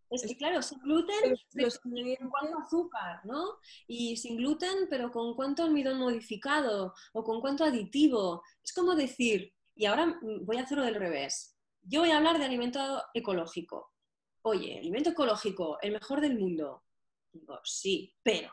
[0.09, 3.59] es que claro, sin gluten, pero con cuánto azúcar, ¿no?
[3.87, 8.41] Y sin gluten, pero con cuánto almidón modificado o con cuánto aditivo.
[8.63, 11.57] Es como decir, y ahora voy a hacerlo del revés.
[11.83, 13.93] Yo voy a hablar de alimento ecológico.
[14.41, 16.83] Oye, alimento ecológico, el mejor del mundo.
[17.31, 18.51] Digo, sí, pero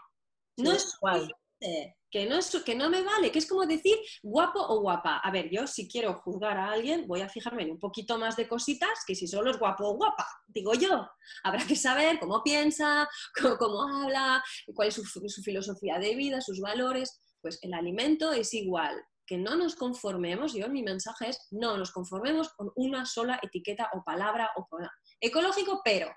[0.56, 0.98] no es,
[2.10, 5.18] Que no, es, que no me vale, que es como decir guapo o guapa.
[5.18, 8.36] A ver, yo si quiero juzgar a alguien, voy a fijarme en un poquito más
[8.36, 11.08] de cositas que si solo es guapo o guapa, digo yo.
[11.42, 13.08] Habrá que saber cómo piensa,
[13.58, 17.20] cómo, habla, cuál es su, filosofía de vida, sus valores.
[17.40, 18.94] Pues el alimento es igual
[19.26, 23.88] que no nos conformemos, yo mi mensaje es, no nos conformemos con una sola etiqueta
[23.94, 24.66] o palabra o
[25.20, 26.14] ecológico, pero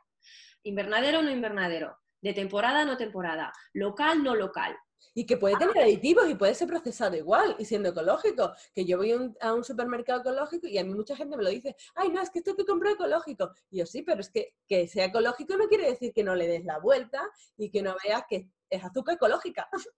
[0.64, 4.78] invernadero no invernadero, de temporada no temporada, local no local.
[5.14, 8.54] Y que puede tener aditivos y puede ser procesado igual y siendo ecológico.
[8.74, 11.76] Que yo voy a un supermercado ecológico y a mí mucha gente me lo dice,
[11.96, 13.52] ay, no, es que esto que compro ecológico.
[13.70, 16.48] Y yo sí, pero es que que sea ecológico no quiere decir que no le
[16.48, 17.22] des la vuelta
[17.58, 19.70] y que no veas que es azúcar ecológica.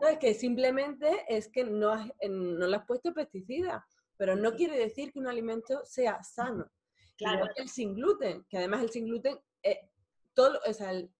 [0.00, 1.94] No, es que simplemente es que no,
[2.26, 3.84] no le has puesto pesticidas,
[4.16, 6.70] pero no quiere decir que un alimento sea sano.
[7.18, 7.46] Claro.
[7.56, 9.90] el sin gluten, que además el sin gluten, eh,
[10.32, 11.12] todo, o sea, el,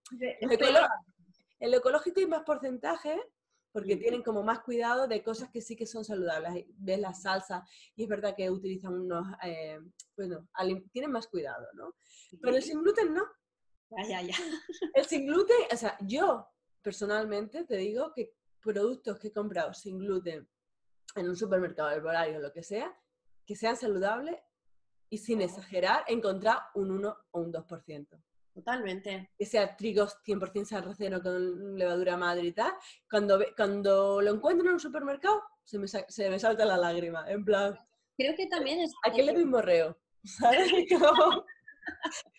[1.70, 3.20] ecológico, hay más porcentaje
[3.72, 6.66] porque tienen como más cuidado de cosas que sí que son saludables.
[6.76, 9.80] Ves la salsa y es verdad que utilizan unos, eh,
[10.16, 10.46] bueno,
[10.92, 11.94] tienen más cuidado, ¿no?
[12.40, 13.24] Pero el sin gluten no.
[14.08, 14.34] Ya, ya,
[14.94, 16.48] El sin gluten, o sea, yo
[16.82, 20.48] personalmente te digo que productos que he comprado sin gluten
[21.14, 22.94] en un supermercado, herbolario o lo que sea,
[23.46, 24.36] que sean saludables
[25.10, 28.22] y sin exagerar, encontrar un 1 o un 2%.
[28.54, 29.30] Totalmente.
[29.38, 32.72] Que sea trigo 100% sarraceno con levadura madre y tal.
[33.10, 37.30] Cuando, cuando lo encuentro en un supermercado, se me, se me salta la lágrima.
[37.30, 37.78] En plan.
[38.16, 38.92] Creo que también es.
[39.04, 39.98] ¿A qué le doy morreo?
[40.24, 40.70] ¿Sabes?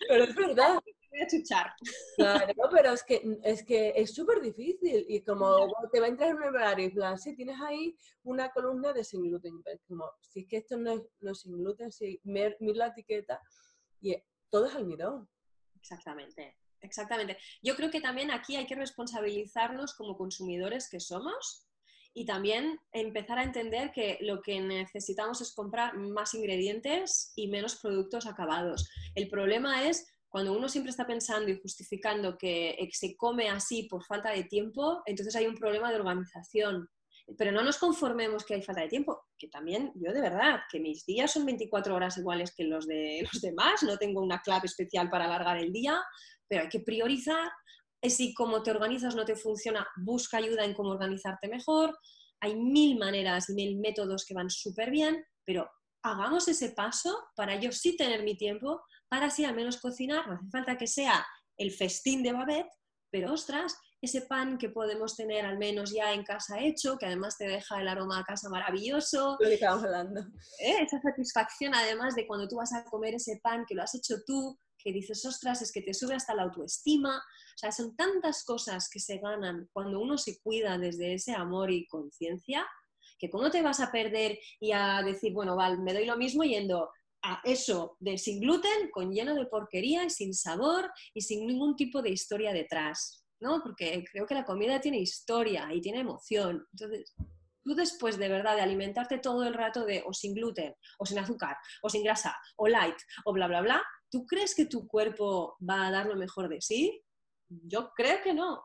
[0.08, 0.80] Pero es verdad
[1.14, 1.74] voy a chuchar.
[2.16, 6.30] Claro, pero es que es que es súper difícil y como te va a entrar
[6.30, 10.42] en un horario y plan, sí, tienes ahí una columna de sin gluten, como si
[10.42, 13.40] es que esto no es, no sin gluten, si mir, la etiqueta
[14.02, 14.16] y
[14.50, 15.30] todo es almidón.
[15.84, 17.38] Exactamente, exactamente.
[17.62, 21.68] Yo creo que también aquí hay que responsabilizarnos como consumidores que somos
[22.14, 27.76] y también empezar a entender que lo que necesitamos es comprar más ingredientes y menos
[27.76, 28.90] productos acabados.
[29.14, 33.84] El problema es cuando uno siempre está pensando y justificando que eh, se come así
[33.84, 36.90] por falta de tiempo, entonces hay un problema de organización.
[37.38, 40.80] Pero no nos conformemos que hay falta de tiempo, que también yo de verdad, que
[40.80, 44.66] mis días son 24 horas iguales que los de los demás, no tengo una clave
[44.66, 46.02] especial para alargar el día,
[46.48, 47.52] pero hay que priorizar.
[48.02, 51.98] Si como te organizas no te funciona, busca ayuda en cómo organizarte mejor.
[52.42, 55.70] Hay mil maneras y mil métodos que van súper bien, pero
[56.04, 60.34] hagamos ese paso para yo sí tener mi tiempo, para así al menos cocinar, no
[60.34, 61.26] hace falta que sea
[61.58, 62.72] el festín de Babette,
[63.10, 67.38] pero ostras, ese pan que podemos tener al menos ya en casa hecho, que además
[67.38, 69.38] te deja el aroma a casa maravilloso.
[69.40, 70.20] Lo que estamos hablando.
[70.60, 70.76] ¿Eh?
[70.82, 74.16] Esa satisfacción además de cuando tú vas a comer ese pan que lo has hecho
[74.28, 77.16] tú, que dices, ostras, es que te sube hasta la autoestima.
[77.18, 81.72] O sea, son tantas cosas que se ganan cuando uno se cuida desde ese amor
[81.72, 82.68] y conciencia,
[83.18, 86.44] que cómo te vas a perder y a decir, bueno, vale, me doy lo mismo
[86.44, 91.48] yendo a eso de sin gluten, con lleno de porquería y sin sabor y sin
[91.48, 93.62] ningún tipo de historia detrás, ¿no?
[93.62, 96.66] Porque creo que la comida tiene historia y tiene emoción.
[96.72, 97.14] Entonces,
[97.62, 101.20] tú después de verdad de alimentarte todo el rato de o sin gluten, o sin
[101.20, 105.58] azúcar, o sin grasa, o light, o bla, bla, bla, ¿tú crees que tu cuerpo
[105.60, 107.04] va a dar lo mejor de sí?
[107.50, 108.64] Yo creo que no.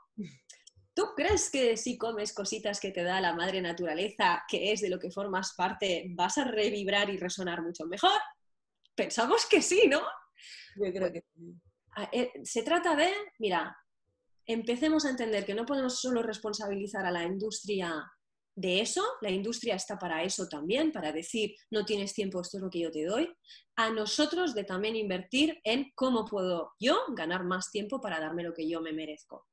[0.94, 4.88] ¿Tú crees que si comes cositas que te da la madre naturaleza, que es de
[4.88, 8.18] lo que formas parte, vas a revibrar y resonar mucho mejor?
[8.94, 10.00] Pensamos que sí, ¿no?
[10.76, 11.54] Yo creo que sí.
[12.12, 13.76] Eh, se trata de, mira,
[14.48, 18.04] empecemos a entender que no podemos solo responsabilizar a la industria
[18.56, 22.64] de eso, la industria está para eso también, para decir, no tienes tiempo, esto es
[22.64, 23.32] lo que yo te doy,
[23.76, 28.52] a nosotros de también invertir en cómo puedo yo ganar más tiempo para darme lo
[28.52, 29.46] que yo me merezco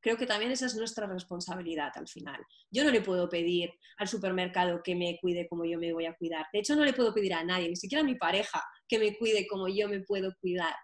[0.00, 2.44] creo que también esa es nuestra responsabilidad al final.
[2.70, 6.14] Yo no le puedo pedir al supermercado que me cuide como yo me voy a
[6.14, 6.46] cuidar.
[6.52, 9.16] De hecho, no le puedo pedir a nadie, ni siquiera a mi pareja, que me
[9.16, 10.74] cuide como yo me puedo cuidar.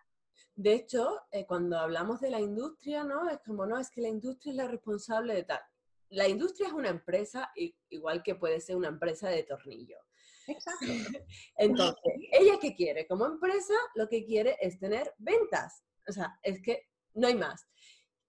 [0.57, 3.29] De hecho, eh, cuando hablamos de la industria, ¿no?
[3.29, 5.61] Es como, no, es que la industria es la responsable de tal.
[6.09, 7.53] La industria es una empresa,
[7.91, 9.99] igual que puede ser una empresa de tornillo.
[10.47, 10.87] Exacto.
[11.57, 13.07] Entonces, ¿ella qué quiere?
[13.07, 15.85] Como empresa, lo que quiere es tener ventas.
[16.09, 17.67] O sea, es que no hay más.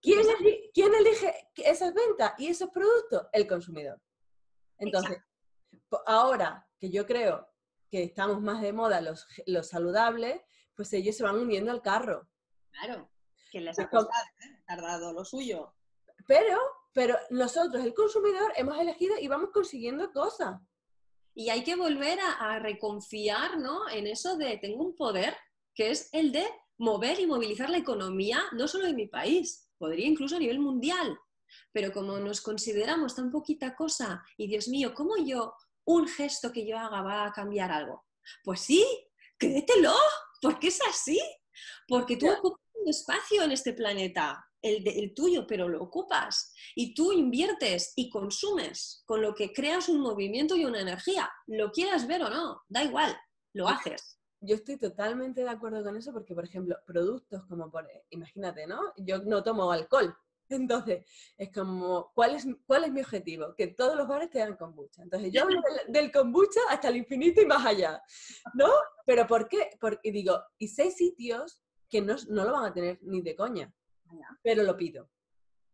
[0.01, 0.19] ¿Quién,
[0.93, 3.27] elige esas ventas y esos productos?
[3.31, 4.01] El consumidor.
[4.77, 5.17] Entonces,
[6.05, 7.47] ahora que yo creo
[7.89, 10.41] que estamos más de moda los, los saludables,
[10.77, 12.29] pues ellos se van uniendo al carro.
[12.71, 13.09] Claro,
[13.51, 14.63] que les ha costado, ¿eh?
[14.65, 15.73] tardado lo suyo.
[16.27, 16.59] Pero,
[16.93, 20.61] pero nosotros, el consumidor, hemos elegido y vamos consiguiendo cosas.
[21.33, 23.89] Y hay que volver a, a reconfiar ¿no?
[23.89, 25.35] en eso de tengo un poder,
[25.73, 26.47] que es el de
[26.77, 31.17] mover y movilizar la economía, no solo de mi país, podría incluso a nivel mundial.
[31.71, 35.55] Pero como nos consideramos tan poquita cosa y Dios mío, ¿cómo yo,
[35.85, 38.05] un gesto que yo haga va a cambiar algo?
[38.43, 38.85] Pues sí,
[39.37, 39.93] créetelo,
[40.41, 41.19] porque es así.
[41.87, 46.53] Porque tú ocupas un espacio en este planeta, el, tuyo, pero lo ocupas.
[46.75, 51.29] Y tú inviertes y consumes, con lo que creas un movimiento y una energía.
[51.47, 53.15] Lo quieras ver o no, da igual,
[53.53, 54.19] lo haces.
[54.39, 58.79] Yo estoy totalmente de acuerdo con eso porque, por ejemplo, productos como, por, imagínate, ¿no?
[58.97, 60.15] Yo no tomo alcohol,
[60.55, 61.05] entonces,
[61.37, 63.53] es como, ¿cuál es, ¿cuál es mi objetivo?
[63.55, 65.03] Que todos los bares te dan kombucha.
[65.03, 68.01] Entonces, yo hablo del, kombucha hasta el infinito y más allá,
[68.53, 68.69] ¿no?
[69.05, 69.69] Pero ¿por qué?
[69.79, 73.73] Porque digo, y seis sitios que no, no lo van a tener ni de coña,
[74.41, 75.09] pero lo pido.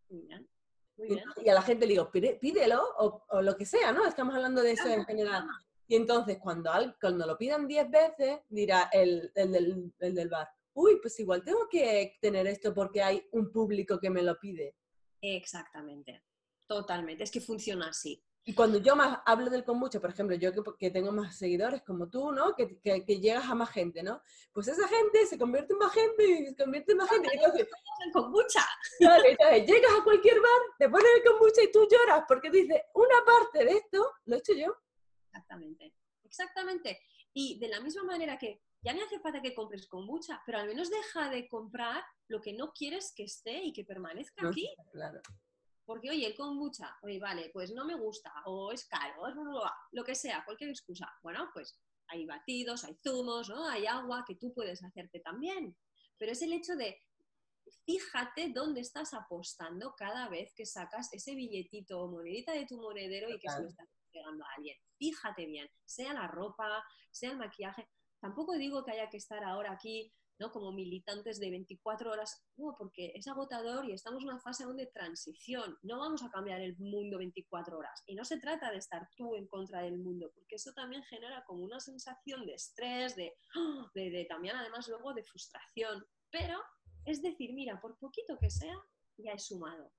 [0.10, 4.06] Y a la gente le digo, pídelo o, o, lo que sea, ¿no?
[4.06, 5.48] Estamos hablando de eso en general.
[5.88, 10.50] Y entonces, cuando, cuando lo pidan diez veces, dirá el, el, del, el del bar,
[10.74, 14.76] uy, pues igual tengo que tener esto porque hay un público que me lo pide.
[15.22, 16.24] Exactamente,
[16.68, 18.24] totalmente, es que funciona así.
[18.46, 22.10] Y cuando yo más hablo del kombucha, por ejemplo, yo que, tengo más seguidores como
[22.10, 22.54] tú, ¿no?
[22.56, 24.22] Que, que, llegas a más gente, ¿no?
[24.52, 27.30] Pues esa gente se convierte en más gente y se convierte en más gente.
[27.32, 27.68] Entonces,
[28.06, 28.66] el kombucha.
[29.00, 33.24] entonces llegas a cualquier bar, te pones el kombucha y tú lloras porque dices, una
[33.26, 34.76] parte de esto lo he hecho yo.
[35.28, 35.94] Exactamente,
[36.26, 37.00] exactamente.
[37.34, 40.68] Y de la misma manera que ya no hace falta que compres kombucha, pero al
[40.68, 44.74] menos deja de comprar lo que no quieres que esté y que permanezca aquí.
[44.92, 45.22] Claro.
[45.86, 49.36] Porque, oye, el kombucha, oye, vale, pues no me gusta, o es caro, es
[49.92, 51.12] lo que sea, cualquier excusa.
[51.22, 53.68] Bueno, pues hay batidos, hay zumos, ¿no?
[53.68, 55.76] Hay agua que tú puedes hacerte también.
[56.18, 57.02] Pero es el hecho de,
[57.86, 63.30] fíjate dónde estás apostando cada vez que sacas ese billetito o monedita de tu monedero
[63.30, 64.78] y que se lo estás pegando a alguien.
[64.98, 67.90] Fíjate bien, sea la ropa, sea el maquillaje,
[68.24, 70.10] Tampoco digo que haya que estar ahora aquí
[70.40, 70.50] ¿no?
[70.50, 74.78] como militantes de 24 horas, no, porque es agotador y estamos en una fase aún
[74.78, 75.78] de transición.
[75.82, 78.02] No vamos a cambiar el mundo 24 horas.
[78.06, 81.44] Y no se trata de estar tú en contra del mundo, porque eso también genera
[81.44, 83.92] como una sensación de estrés, de, ¡ah!
[83.94, 86.08] de, de también además luego de frustración.
[86.32, 86.62] Pero
[87.04, 88.78] es decir, mira, por poquito que sea,
[89.18, 89.92] ya he sumado.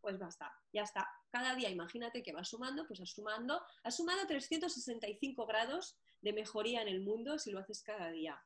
[0.00, 1.08] Pues basta, ya está.
[1.30, 6.80] Cada día imagínate que vas sumando, pues has sumando, has sumado 365 grados de mejoría
[6.80, 8.42] en el mundo si lo haces cada día.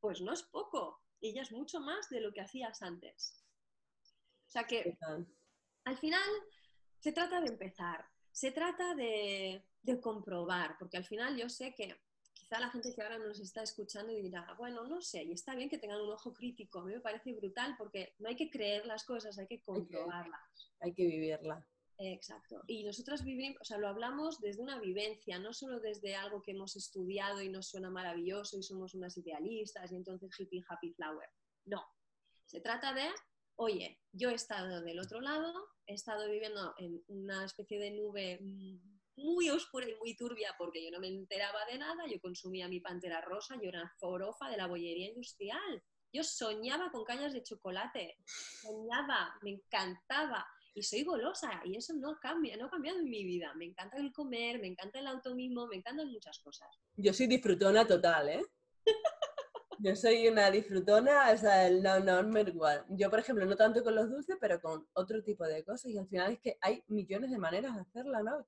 [0.00, 3.44] Pues no es poco, y ya es mucho más de lo que hacías antes.
[4.46, 4.96] O sea que
[5.84, 6.28] al final
[7.00, 9.62] se trata de empezar, se trata de,
[10.02, 11.94] comprobar, porque al final yo sé que
[12.32, 15.68] quizá la gente que ahora nos está escuchando dirá, bueno, no sé, y está bien
[15.68, 18.86] que tengan un ojo crítico, a mí me parece brutal porque no hay que creer
[18.86, 20.72] las cosas, hay que comprobarlas.
[20.80, 21.64] Hay que, vivirlas.
[21.98, 22.62] Exacto.
[22.68, 26.52] Y nosotras vivimos, o sea, lo hablamos desde una vivencia, no solo desde algo que
[26.52, 31.28] hemos estudiado y nos suena maravilloso y somos unas idealistas y entonces hippie happy flower.
[31.64, 31.84] No.
[32.44, 33.08] Se trata de,
[33.56, 35.52] oye, yo he estado del otro lado,
[35.86, 38.38] he estado viviendo en una especie de nube
[39.16, 42.78] muy oscura y muy turbia porque yo no me enteraba de nada, yo consumía mi
[42.78, 45.82] pantera rosa, yo era forofa de la bollería industrial.
[46.12, 52.18] Yo soñaba con cañas de chocolate, soñaba, me encantaba y soy golosa y eso no
[52.20, 53.52] cambia, no ha cambiado en mi vida.
[53.54, 56.68] Me encanta el comer, me encanta el automismo, me encantan muchas cosas.
[56.96, 58.42] Yo soy disfrutona total, ¿eh?
[59.80, 62.84] Yo soy una disfrutona, o sea, el no, no, me igual.
[62.88, 65.92] Yo, por ejemplo, no tanto con los dulces, pero con otro tipo de cosas.
[65.92, 68.44] Y al final es que hay millones de maneras de hacerla, ¿no?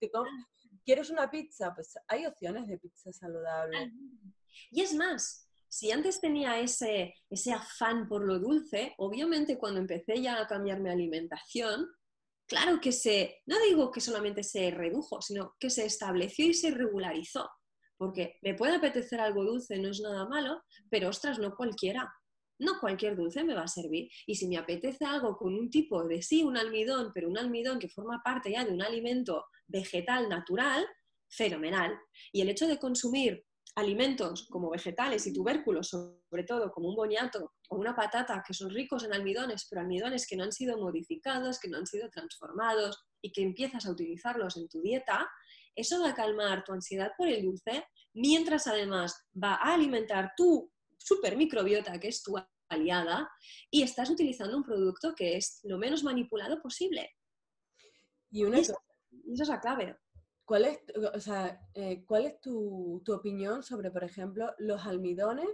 [0.84, 1.72] ¿Quieres una pizza?
[1.72, 3.92] Pues hay opciones de pizza saludable.
[4.72, 10.20] Y es más, si antes tenía ese, ese afán por lo dulce, obviamente cuando empecé
[10.20, 11.88] ya a cambiar mi alimentación,
[12.51, 16.72] claro que se, no digo que solamente se redujo, sino que se estableció y se
[16.72, 17.48] regularizó.
[17.96, 22.12] Porque me puede apetecer algo dulce, no es nada malo, pero ostras, no cualquiera.
[22.59, 24.11] No cualquier dulce me va a servir.
[24.26, 27.78] Y si me apetece algo con un tipo de sí, un almidón, pero un almidón
[27.78, 30.84] que forma parte ya de un alimento vegetal natural,
[31.30, 31.96] fenomenal.
[32.32, 33.44] Y el hecho de consumir
[33.76, 38.70] alimentos como vegetales y tubérculos, sobre todo como un boñato o una patata, que son
[38.70, 43.04] ricos en almidones, pero almidones que no han sido modificados, que no han sido transformados
[43.22, 45.28] y que empiezas a utilizarlos en tu dieta,
[45.74, 50.70] eso va a calmar tu ansiedad por el dulce, mientras además va a alimentar tu
[50.98, 52.36] super microbiota, que es tu
[52.68, 53.30] aliada,
[53.70, 57.10] y estás utilizando un producto que es lo menos manipulado posible.
[58.30, 58.74] Y, una eso
[59.32, 59.96] es la clave.
[60.51, 60.80] ¿Cuál es,
[61.14, 65.46] o sea, eh, ¿cuál es tu, opinión sobre, por ejemplo, los almidones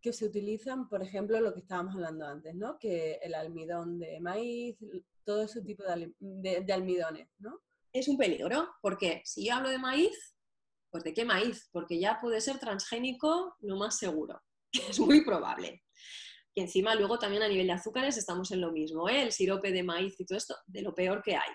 [0.00, 2.78] que se utilizan, por ejemplo, lo que estábamos hablando antes, ¿no?
[2.78, 4.78] Que el almidón de maíz,
[5.22, 6.14] todo ese tipo de,
[6.62, 7.60] de, almidones, ¿no?
[7.92, 10.34] Es un peligro, porque si yo hablo de maíz,
[10.88, 11.68] pues ¿de qué maíz?
[11.70, 14.40] Porque ya puede ser transgénico lo más seguro,
[14.88, 15.82] es muy probable.
[16.54, 19.24] que encima luego también a nivel de azúcares estamos en lo mismo, ¿eh?
[19.24, 21.52] el sirope de maíz y todo esto, de lo peor que hay.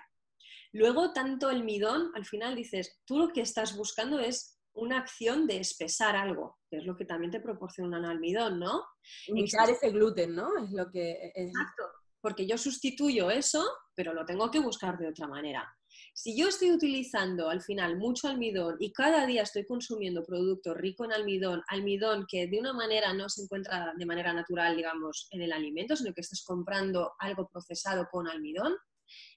[0.74, 5.48] Luego, tanto el midón, al final dices, tú lo que estás buscando es una acción
[5.48, 8.84] de espesar algo, que es lo que también te proporciona el almidón, ¿no?
[9.28, 10.50] Imitar ese gluten, ¿no?
[10.64, 11.32] Es lo que...
[11.34, 11.84] Exacto,
[12.22, 13.66] porque yo sustituyo eso,
[13.96, 15.68] pero lo tengo que buscar de otra manera.
[16.14, 21.06] Si yo estoy utilizando al final mucho almidón y cada día estoy consumiendo producto rico
[21.06, 25.42] en almidón, almidón que de una manera no se encuentra de manera natural, digamos, en
[25.42, 28.76] el alimento, sino que estás comprando algo procesado con almidón,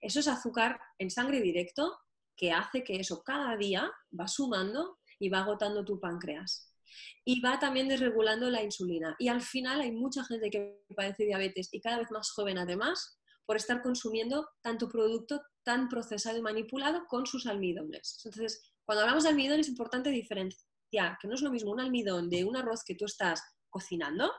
[0.00, 1.98] eso es azúcar en sangre directo
[2.36, 6.74] que hace que eso cada día va sumando y va agotando tu páncreas.
[7.24, 9.14] Y va también desregulando la insulina.
[9.18, 13.20] Y al final hay mucha gente que padece diabetes y cada vez más joven además
[13.44, 18.20] por estar consumiendo tanto producto tan procesado y manipulado con sus almidones.
[18.24, 22.30] Entonces, cuando hablamos de almidón es importante diferenciar que no es lo mismo un almidón
[22.30, 24.32] de un arroz que tú estás cocinando,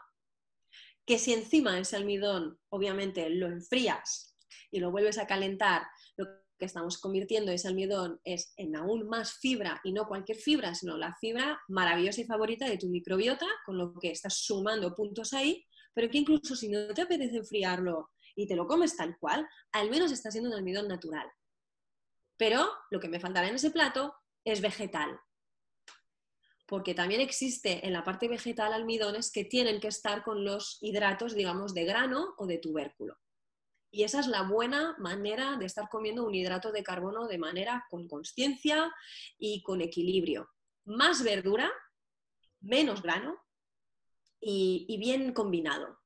[1.06, 4.31] que si encima ese almidón obviamente lo enfrías
[4.72, 5.84] y lo vuelves a calentar,
[6.18, 6.26] lo
[6.58, 10.96] que estamos convirtiendo ese almidón es en aún más fibra y no cualquier fibra, sino
[10.96, 15.66] la fibra maravillosa y favorita de tu microbiota, con lo que estás sumando puntos ahí,
[15.94, 19.90] pero que incluso si no te apetece enfriarlo y te lo comes tal cual, al
[19.90, 21.28] menos está siendo un almidón natural.
[22.38, 25.20] Pero lo que me faltará en ese plato es vegetal.
[26.68, 31.36] Porque también existe en la parte vegetal almidones que tienen que estar con los hidratos,
[31.36, 33.18] digamos, de grano o de tubérculo.
[33.92, 37.86] Y esa es la buena manera de estar comiendo un hidrato de carbono de manera
[37.90, 38.92] con conciencia
[39.38, 40.50] y con equilibrio.
[40.86, 41.70] Más verdura,
[42.62, 43.38] menos grano
[44.40, 46.00] y bien combinado.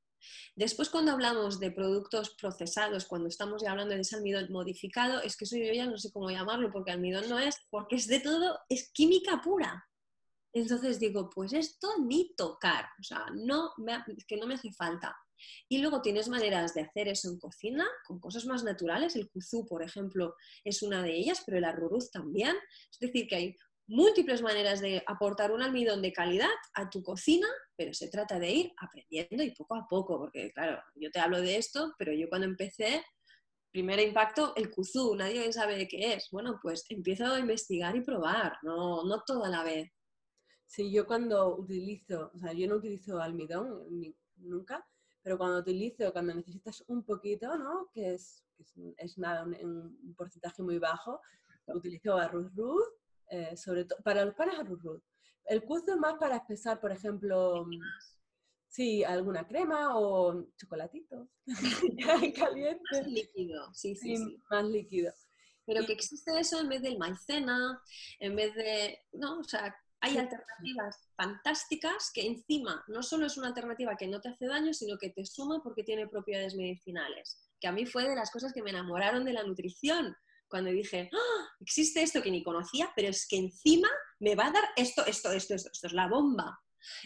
[0.56, 5.38] Después, cuando hablamos de productos procesados, cuando estamos ya hablando de ese almidón modificado, es
[5.38, 8.20] que eso yo ya no sé cómo llamarlo, porque almidón no es, porque es de
[8.20, 9.88] todo, es química pura.
[10.54, 13.74] Entonces digo, pues esto ni tocar, o sea, no
[14.28, 15.16] que no me hace falta.
[15.70, 19.16] Y luego tienes maneras de hacer eso en cocina con cosas más naturales.
[19.16, 22.56] El kuzú, por ejemplo, es una de ellas, pero el arruruz también.
[22.92, 23.58] Es decir, que hay
[23.88, 28.52] múltiples maneras de aportar un almidón de calidad a tu cocina, pero se trata de
[28.52, 32.28] ir aprendiendo y poco a poco, porque claro, yo te hablo de esto, pero yo
[32.30, 33.04] cuando empecé,
[33.72, 36.30] primer impacto, el kuzú, nadie sabe qué es.
[36.32, 39.92] Bueno, pues empiezo a investigar y probar, no, no toda la vez.
[40.66, 44.86] Sí, yo cuando utilizo, o sea, yo no utilizo almidón nunca,
[45.26, 47.90] pero cuando utilizo, cuando necesitas un poquito, ¿no?
[47.92, 48.44] Que es,
[48.98, 51.20] es, nada, un, un, porcentaje muy bajo,
[51.66, 52.86] utilizo arroz ruz
[53.32, 55.02] eh, sobre todo para los panes arroz
[55.46, 57.66] El kuzu es más para espesar, por ejemplo,
[58.68, 61.28] sí, alguna crema o chocolatitos
[62.36, 62.84] caliente.
[62.92, 65.12] Más líquido, sí, sí, sí, Más líquido.
[65.66, 67.82] Pero que existe eso en vez del maicena,
[68.20, 73.48] en vez de, no, o sea, hay alternativas fantásticas que encima no solo es una
[73.48, 77.40] alternativa que no te hace daño, sino que te suma porque tiene propiedades medicinales.
[77.60, 80.16] Que a mí fue de las cosas que me enamoraron de la nutrición,
[80.48, 81.48] cuando dije, ¡Ah!
[81.60, 83.90] existe esto que ni conocía, pero es que encima
[84.20, 86.60] me va a dar esto, esto, esto, esto, esto es la bomba.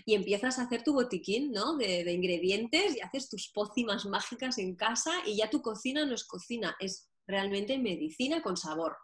[0.05, 1.77] Y empiezas a hacer tu botiquín ¿no?
[1.77, 6.25] de, ingredientes y haces tus pócimas mágicas en casa y ya tu cocina no es
[6.25, 8.97] cocina, es realmente medicina con sabor.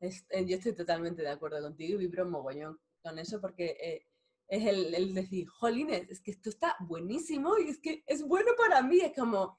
[0.00, 0.12] Eh,
[0.46, 2.78] yo estoy totalmente de acuerdo contigo y vibro mogollón
[3.16, 4.06] eso porque eh,
[4.48, 8.50] es el, el, decir, jolines, es que esto está buenísimo y es que es bueno
[8.56, 9.58] para mí, es como...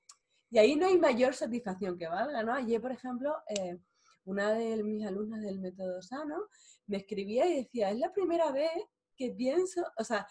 [0.51, 2.53] Y ahí no hay mayor satisfacción que valga, ¿no?
[2.53, 3.77] Ayer, por ejemplo, eh,
[4.25, 6.47] una de mis alumnas del método sano
[6.87, 8.71] me escribía y decía, es la primera vez
[9.15, 10.27] que pienso, o sea,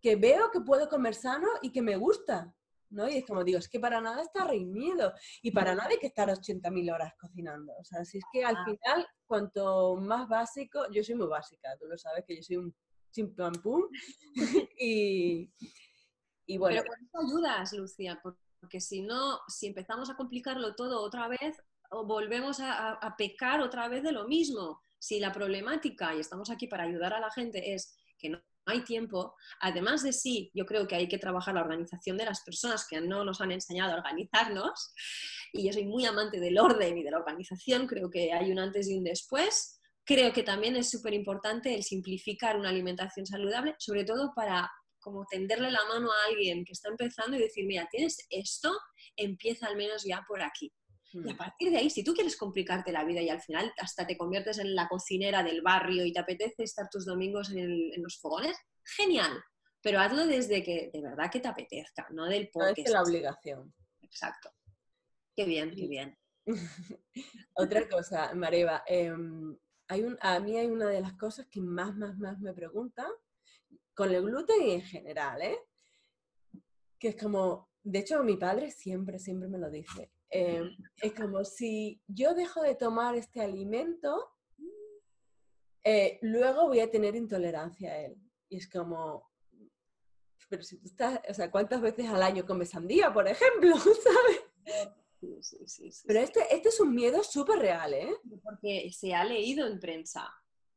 [0.00, 2.54] que veo que puedo comer sano y que me gusta,
[2.94, 3.08] ¿no?
[3.08, 6.06] Y es como digo, es que para nada está reñido y para nada hay que
[6.06, 7.72] estar 80.000 horas cocinando.
[7.78, 8.64] O sea, si es que al ah.
[8.64, 12.74] final, cuanto más básico, yo soy muy básica, tú lo sabes que yo soy un
[13.10, 13.82] chimpampum
[14.78, 15.50] y,
[16.46, 16.82] y bueno.
[16.82, 21.56] Pero con eso ayudas, Lucia, porque si no, si empezamos a complicarlo todo otra vez,
[21.90, 24.80] volvemos a, pecar otra vez de lo mismo.
[24.98, 28.82] Si la problemática, y estamos aquí para ayudar a la gente, es que no hay
[28.82, 32.86] tiempo, además de sí, yo creo que hay que trabajar la organización de las personas
[32.88, 34.92] que no nos han enseñado a organizarnos,
[35.52, 38.58] y yo soy muy amante del orden y de la organización, creo que hay un
[38.58, 39.80] antes y un después.
[40.04, 45.26] Creo que también es súper importante el simplificar una alimentación saludable, sobre todo para como
[45.26, 48.72] tenderle la mano a alguien que está empezando y decir, mira, tienes esto,
[49.16, 50.72] empieza al menos ya por aquí.
[51.14, 51.36] Y a mm.
[51.36, 54.58] partir de ahí, si tú quieres complicarte la vida y al final hasta te conviertes
[54.58, 59.32] en la cocinera del barrio y te apetece estar tus domingos en, los fogones, genial.
[59.80, 62.82] Pero hazlo desde que de verdad que te apetezca, no del porque.
[62.82, 63.74] No es la obligación.
[64.00, 64.50] Exacto.
[65.36, 66.18] Qué bien, qué bien.
[67.54, 69.56] Otra cosa, Mareva, em,
[69.88, 73.10] hay un, a mí hay una de las cosas que más, más, más me preguntan
[73.94, 75.58] con el gluten y en general, ¿eh?
[76.98, 81.44] que es como, de hecho mi padre siempre, siempre me lo dice, em, es como
[81.44, 84.30] si yo dejo de tomar este alimento,
[85.84, 88.16] eh, luego voy a tener intolerancia a él.
[88.48, 89.30] Y es como,
[90.48, 93.76] pero si tú estás, o sea, ¿cuántas veces al año comes sandía, por ejemplo?
[93.78, 94.90] ¿Sabes?
[95.20, 98.14] Sí, sí, sí, pero este, este es un miedo súper real, ¿eh?
[98.42, 100.28] Porque se ha leído en prensa.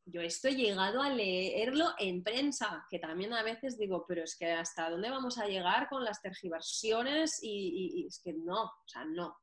[0.04, 4.36] Yo esto he llegado a leerlo en prensa, que también a veces digo, pero es
[4.36, 8.88] que hasta dónde vamos a llegar con las tergiversiones y, y es que no, o
[8.88, 9.36] sea, no.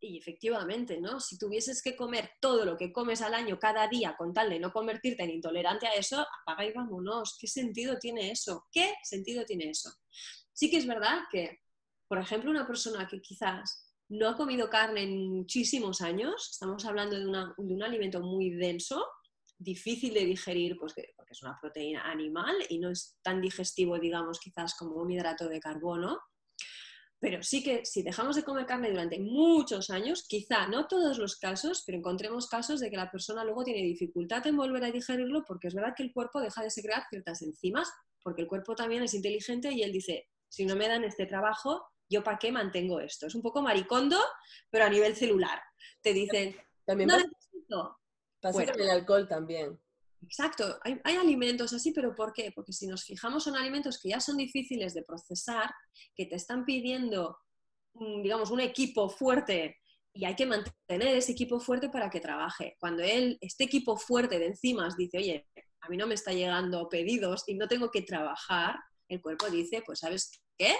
[0.00, 1.20] Y efectivamente, ¿no?
[1.20, 4.58] Si tuvieses que comer todo lo que comes al año cada día con tal de
[4.58, 7.36] no convertirte en intolerante a eso, apaga y vámonos.
[7.40, 8.66] ¿Qué sentido tiene eso?
[8.70, 9.90] ¿Qué sentido tiene eso?
[10.52, 11.60] Sí que es verdad que,
[12.08, 17.16] por ejemplo, una persona que quizás no ha comido carne en muchísimos años, estamos hablando
[17.16, 19.04] de, de un alimento muy denso,
[19.58, 24.38] difícil de digerir, pues porque es una proteína animal y no es tan digestivo, digamos,
[24.38, 26.20] quizás como un hidrato de carbono,
[27.18, 31.36] pero sí que si dejamos de comer carne durante muchos años, quizá no todos los
[31.36, 35.44] casos, pero encontremos casos de que la persona luego tiene dificultad en volver a digerirlo
[35.46, 37.90] porque es verdad que el cuerpo deja de secretar ciertas enzimas,
[38.22, 41.86] porque el cuerpo también es inteligente y él dice, si no me dan este trabajo,
[42.08, 43.26] ¿yo para qué mantengo esto?
[43.26, 44.18] Es un poco maricondo,
[44.70, 45.60] pero a nivel celular.
[46.02, 46.54] Te dicen,
[46.84, 47.98] también no necesito.
[48.40, 49.80] Pasa con el alcohol también.
[50.22, 52.50] Exacto, hay, alimentos así, pero ¿por qué?
[52.54, 55.70] Porque si nos fijamos son alimentos que ya son difíciles de procesar,
[56.14, 57.38] que te están pidiendo,
[57.94, 59.76] digamos, un equipo fuerte
[60.12, 62.76] y hay que mantener ese equipo fuerte para que trabaje.
[62.80, 65.46] Cuando él, este equipo fuerte de enzimas dice, oye,
[65.80, 68.76] a mí no me está llegando pedidos y no tengo que trabajar,
[69.08, 70.74] el cuerpo dice, pues ¿sabes qué?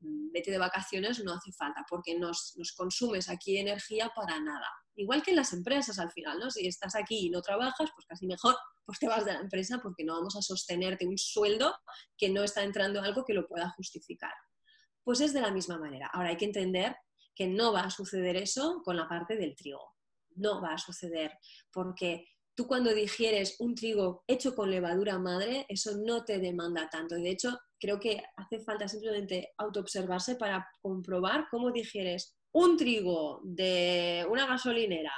[0.00, 4.66] Vete de vacaciones, no hace falta, porque nos, nos consumes aquí energía para nada
[4.98, 6.50] igual que en las empresas al final, ¿no?
[6.50, 9.78] Si estás aquí y no trabajas, pues casi mejor pues te vas de la empresa
[9.82, 11.74] porque no vamos a sostenerte un sueldo
[12.16, 14.32] que no está entrando algo que lo pueda justificar.
[15.04, 16.08] Pues es de la misma manera.
[16.12, 16.96] Ahora hay que entender
[17.34, 19.94] que no va a suceder eso con la parte del trigo.
[20.34, 21.38] No va a suceder
[21.72, 27.14] porque tú cuando digieres un trigo hecho con levadura madre, eso no te demanda tanto.
[27.14, 34.26] De hecho, creo que hace falta simplemente autoobservarse para comprobar cómo digieres un trigo de
[34.30, 35.12] una gasolinera,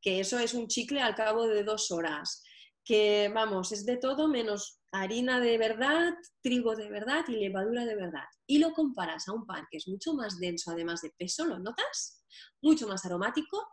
[0.00, 2.42] que eso es un chicle al cabo de dos horas,
[2.84, 7.94] que vamos, es de todo menos harina de verdad, trigo de verdad y levadura de
[7.94, 8.24] verdad.
[8.46, 11.58] Y lo comparas a un pan que es mucho más denso, además de peso, ¿lo
[11.58, 12.24] notas?
[12.60, 13.66] Mucho más aromático,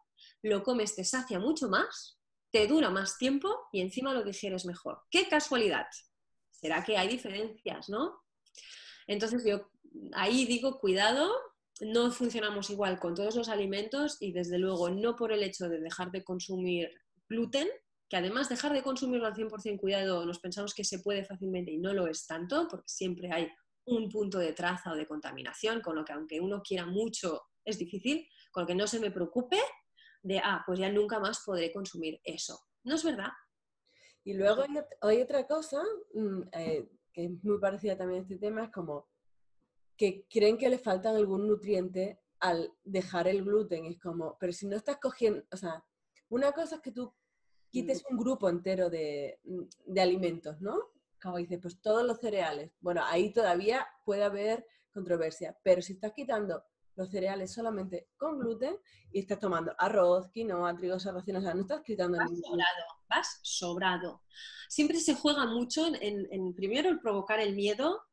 [0.43, 2.19] lo comes, te sacia mucho más,
[2.51, 5.01] te dura más tiempo y encima lo digieres mejor.
[5.09, 5.87] ¡Qué casualidad!
[6.51, 8.21] ¿Será que hay diferencias, no?
[9.07, 9.69] Entonces yo
[10.13, 11.33] ahí digo, cuidado,
[11.81, 15.79] no funcionamos igual con todos los alimentos y desde luego no por el hecho de
[15.79, 16.89] dejar de consumir
[17.27, 17.67] gluten,
[18.09, 21.77] que además dejar de consumirlo al 100% cuidado nos pensamos que se puede fácilmente y
[21.77, 23.49] no lo es tanto, porque siempre hay
[23.85, 27.77] un punto de traza o de contaminación, con lo que aunque uno quiera mucho es
[27.77, 29.57] difícil, con lo que no se me preocupe
[30.21, 32.59] de, ah, pues ya nunca más podré consumir eso.
[32.83, 33.29] No es verdad.
[34.23, 34.63] Y luego
[35.01, 35.81] hay, otra cosa
[36.13, 39.07] mm, eh, que es muy parecida también a este tema, es como
[39.99, 43.85] que creen que le faltan algún nutriente al dejar el gluten.
[43.85, 45.83] Es como, pero si no estás cogiendo, o sea,
[46.29, 47.13] una cosa es que tú
[47.69, 50.79] quites un grupo entero de, de alimentos, ¿no?
[51.21, 52.71] Como dices, pues todos los cereales.
[52.79, 56.63] Bueno, ahí todavía puede haber controversia, pero si estás quitando
[56.95, 58.77] los cereales solamente con gluten
[59.11, 63.39] y estás tomando arroz, quinoa, trigo, sarraceno, o sea, no estás quitando vas sobrado, vas
[63.43, 64.21] sobrado.
[64.69, 68.08] Siempre se juega mucho en, en primero el provocar el miedo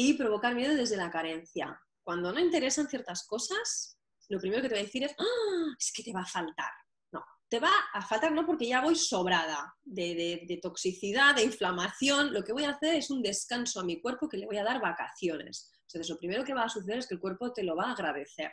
[0.00, 1.76] y provocar miedo desde la carencia.
[2.04, 5.74] Cuando no interesan ciertas cosas, lo primero que te voy a decir es, ¡Ah!
[5.76, 6.70] es que te va a faltar.
[7.10, 12.32] No, te va a faltar no porque ya voy sobrada de, toxicidad, de inflamación.
[12.32, 14.62] Lo que voy a hacer es un descanso a mi cuerpo que le voy a
[14.62, 15.68] dar vacaciones.
[15.88, 17.92] Entonces, lo primero que va a suceder es que el cuerpo te lo va a
[17.92, 18.52] agradecer.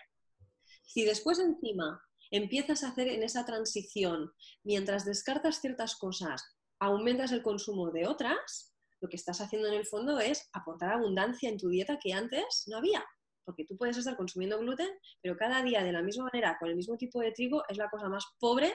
[0.83, 4.31] Si después encima empiezas a hacer en esa transición,
[4.63, 6.43] mientras descartas ciertas cosas,
[6.79, 11.49] aumentas el consumo de otras, lo que estás haciendo en el fondo es aportar abundancia
[11.49, 13.05] en tu dieta que antes no había.
[13.43, 14.89] Porque tú puedes estar consumiendo gluten,
[15.21, 17.89] pero cada día de la misma manera, con el mismo tipo de trigo, es la
[17.89, 18.73] cosa más pobre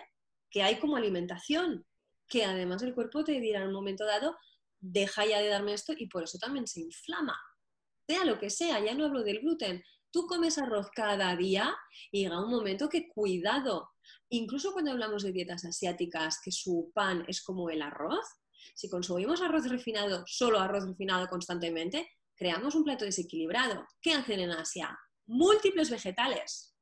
[0.51, 1.85] que hay como alimentación.
[2.29, 4.37] Que además el cuerpo te dirá en un momento dado,
[4.79, 7.37] deja ya de darme esto y por eso también se inflama.
[8.07, 9.83] Sea lo que sea, ya no hablo del gluten.
[10.13, 11.77] Tú comes arroz cada día
[12.11, 13.91] y llega un momento que cuidado.
[14.29, 18.25] Incluso cuando hablamos de dietas asiáticas, que su pan es como el arroz,
[18.75, 23.87] si consumimos arroz refinado, solo arroz refinado constantemente, creamos un plato desequilibrado.
[24.01, 24.99] ¿Qué hacen en Asia?
[25.27, 26.75] Múltiples vegetales.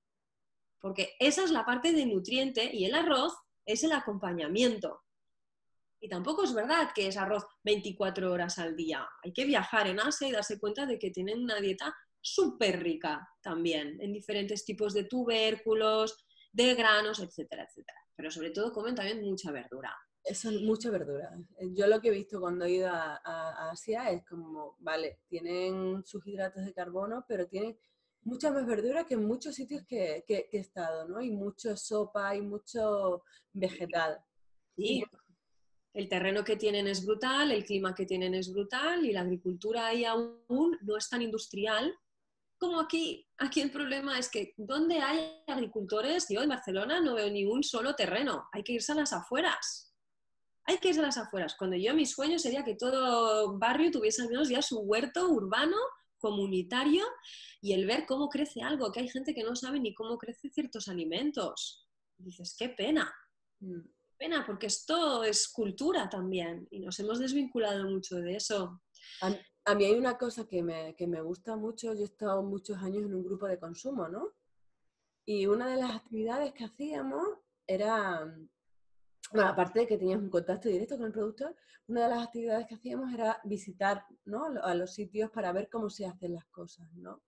[0.81, 3.35] Porque esa es la parte de nutriente y el arroz
[3.67, 5.03] es el acompañamiento.
[6.01, 9.07] Y tampoco es verdad que es arroz 24 horas al día.
[9.25, 13.29] Hay que viajar en Asia y darse cuenta de que tienen una dieta súper rica
[13.43, 17.99] también, en diferentes tipos de tubérculos, de granos, etcétera, etcétera.
[18.15, 19.97] Pero sobre todo comen también mucha verdura.
[20.29, 21.35] Eso, mucha verdura.
[21.75, 26.27] Yo lo que he visto cuando he ido a, Asia es como, vale, tienen sus
[26.27, 27.79] hidratos de carbono, pero tienen
[28.23, 31.23] mucha más verdura que en muchos sitios que, que, he estado, ¿no?
[31.23, 33.23] Y mucho sopa y mucho
[33.55, 34.19] vegetal.
[34.77, 35.03] Sí,
[35.95, 39.87] el terreno que tienen es brutal, el clima que tienen es brutal y la agricultura
[39.87, 41.95] ahí aún no es tan industrial
[42.59, 43.27] como aquí.
[43.39, 47.63] Aquí el problema es que donde hay agricultores, yo en Barcelona no veo ni un
[47.63, 49.88] solo terreno, hay que irse a las afueras.
[50.69, 51.57] Hay que irse a las afueras.
[51.59, 55.77] Cuando yo mi sueño sería que todo barrio tuviese al menos ya su huerto urbano,
[56.19, 57.05] comunitario,
[57.61, 60.53] y el ver cómo crece algo, que hay gente que no sabe ni cómo crecen
[60.53, 61.89] ciertos alimentos.
[62.19, 63.13] dices, qué pena.
[63.59, 63.81] Mm
[64.19, 68.83] pena, porque esto es cultura también y nos hemos desvinculado mucho de eso.
[69.65, 72.77] A, mí hay una cosa que me, que me, gusta mucho, yo he estado muchos
[72.79, 74.35] años en un grupo de consumo, ¿no?
[75.25, 77.23] Y una de las actividades que hacíamos
[77.67, 78.35] era,
[79.33, 81.55] aparte de que teníamos un contacto directo con el productor,
[81.87, 84.47] una de las actividades que hacíamos era visitar ¿no?
[84.63, 87.23] a los sitios para ver cómo se hacen las cosas, ¿no?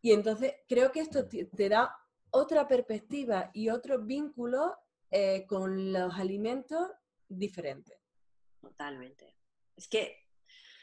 [0.00, 1.96] Y entonces creo que esto te da
[2.30, 4.76] otra perspectiva y otro vínculo
[5.10, 6.90] eh, con los alimentos
[7.26, 7.98] diferentes.
[8.60, 9.38] Totalmente.
[9.76, 10.26] Es que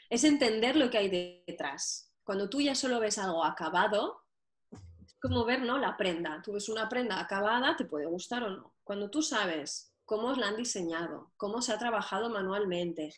[0.08, 2.12] es entender lo que hay detrás.
[2.24, 4.22] Cuando tú ya solo ves algo acabado,
[4.70, 5.78] es como ver ¿no?
[5.78, 6.40] la prenda.
[6.42, 8.74] Tú ves una prenda acabada, te puede gustar o no.
[8.82, 13.14] Cuando tú sabes cómo la han diseñado, cómo se ha trabajado manualmente,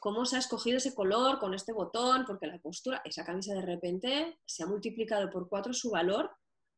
[0.00, 3.62] cómo se ha escogido ese color con este botón, porque la costura, esa camisa de
[3.62, 6.30] repente se ha multiplicado por cuatro su valor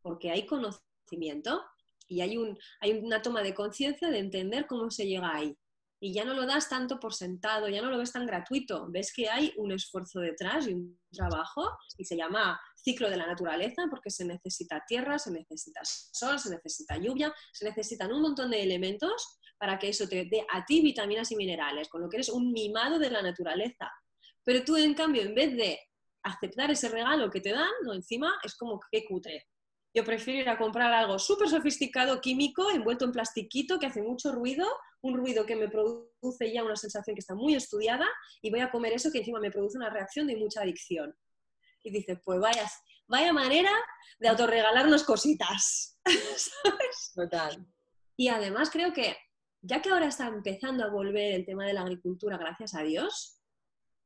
[0.02, 1.62] porque hay conocimiento
[2.06, 5.56] y hay, un, hay una toma de conciencia de entender cómo se llega ahí.
[6.00, 9.10] Y ya no lo das tanto por sentado, ya no lo ves tan gratuito, ves
[9.10, 13.84] que hay un esfuerzo detrás y un trabajo y se llama ciclo de la naturaleza
[13.88, 18.62] porque se necesita tierra, se necesita sol, se necesita lluvia, se necesitan un montón de
[18.62, 22.28] elementos para que eso te dé a ti vitaminas y minerales, con lo que eres
[22.28, 23.90] un mimado de la naturaleza.
[24.44, 25.80] Pero tú, en cambio, en vez de
[26.22, 29.46] aceptar ese regalo que te dan, no encima es como que cutre.
[29.94, 34.32] Yo prefiero ir a comprar algo súper sofisticado químico, envuelto en plastiquito, que hace mucho
[34.32, 34.68] ruido,
[35.00, 38.06] un ruido que me produce ya una sensación que está muy estudiada,
[38.42, 41.16] y voy a comer eso que encima me produce una reacción de mucha adicción.
[41.82, 42.70] Y dices, pues vaya,
[43.06, 43.72] vaya manera
[44.18, 45.98] de autorregalarnos cositas.
[47.14, 47.66] Total.
[48.14, 49.16] Y además creo que,
[49.66, 53.40] ya que ahora está empezando a volver el tema de la agricultura, gracias a Dios,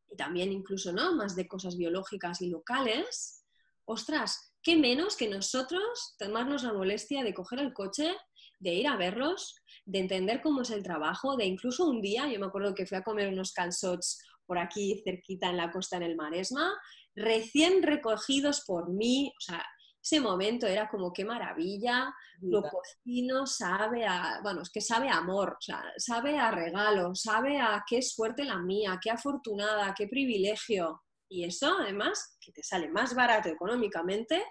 [0.09, 1.15] y también incluso, ¿no?
[1.15, 3.45] Más de cosas biológicas y locales,
[3.85, 8.15] ostras, ¿qué menos que nosotros tomarnos la molestia de coger el coche,
[8.61, 12.39] de ir a verlos, de entender cómo es el trabajo, de incluso un día, yo
[12.39, 16.05] me acuerdo que fui a comer unos calzots por aquí cerquita en la costa en
[16.05, 16.73] el Maresma,
[17.17, 19.65] recién recogidos por mí, o sea,
[20.09, 25.19] ese momento era como qué maravilla, lo cocino sabe a, bueno, es que sabe a
[25.19, 30.09] amor, o sea, sabe a regalo, sabe a qué suerte la mía, qué afortunada, qué
[30.09, 31.03] privilegio.
[31.29, 34.43] Y eso, además, que te sale más barato económicamente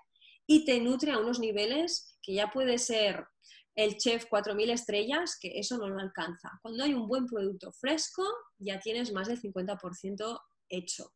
[0.45, 3.25] y te nutre a unos niveles que ya puede ser
[3.75, 6.51] el chef 4.000 estrellas, que eso no lo alcanza.
[6.61, 8.23] Cuando hay un buen producto fresco,
[8.59, 10.39] ya tienes más del 50%
[10.69, 11.11] hecho.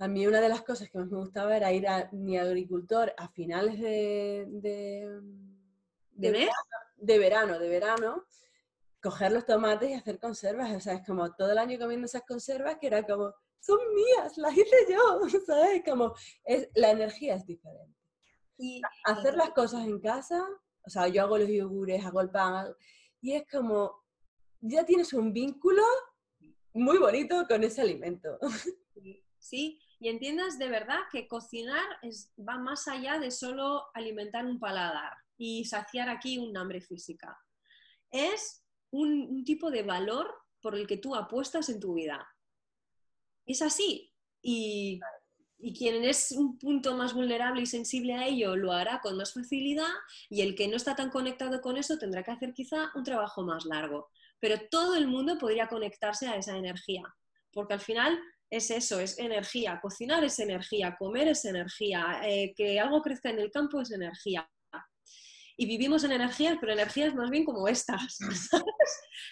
[0.00, 3.12] A mí una de las cosas que más me gustaba era ir a mi agricultor
[3.16, 5.20] a finales de, de,
[6.12, 6.52] ¿De, verano,
[6.96, 8.24] de verano, de verano,
[9.02, 10.74] coger los tomates y hacer conservas.
[10.74, 14.36] O sea, es como todo el año comiendo esas conservas que era como, son mías,
[14.36, 15.82] las hice yo, ¿sabes?
[15.84, 17.96] Como es, la energía es diferente.
[18.56, 20.44] Y hacer las cosas en casa,
[20.82, 22.74] o sea, yo hago los yogures, hago el pan,
[23.20, 24.04] y es como,
[24.60, 25.82] ya tienes un vínculo
[26.72, 28.38] muy bonito con ese alimento.
[29.38, 34.58] Sí, y entiendas de verdad que cocinar es, va más allá de solo alimentar un
[34.58, 37.38] paladar y saciar aquí un hambre física.
[38.10, 42.26] Es un tipo de valor por el que tú apuestas en tu vida
[43.48, 44.12] es así.
[44.42, 45.00] Y,
[45.76, 49.90] quien es un punto más vulnerable y sensible a ello lo hará con más facilidad
[50.30, 53.42] y el que no está tan conectado con eso tendrá que hacer quizá un trabajo
[53.42, 54.08] más largo.
[54.38, 57.02] Pero todo el mundo podría conectarse a esa energía,
[57.52, 58.20] porque al final
[58.50, 59.78] es eso, es energía.
[59.80, 64.48] Cocinar es energía, comer es energía, eh, que algo crezca en el campo es energía
[65.60, 68.18] y vivimos en energías, pero energías más bien como estas.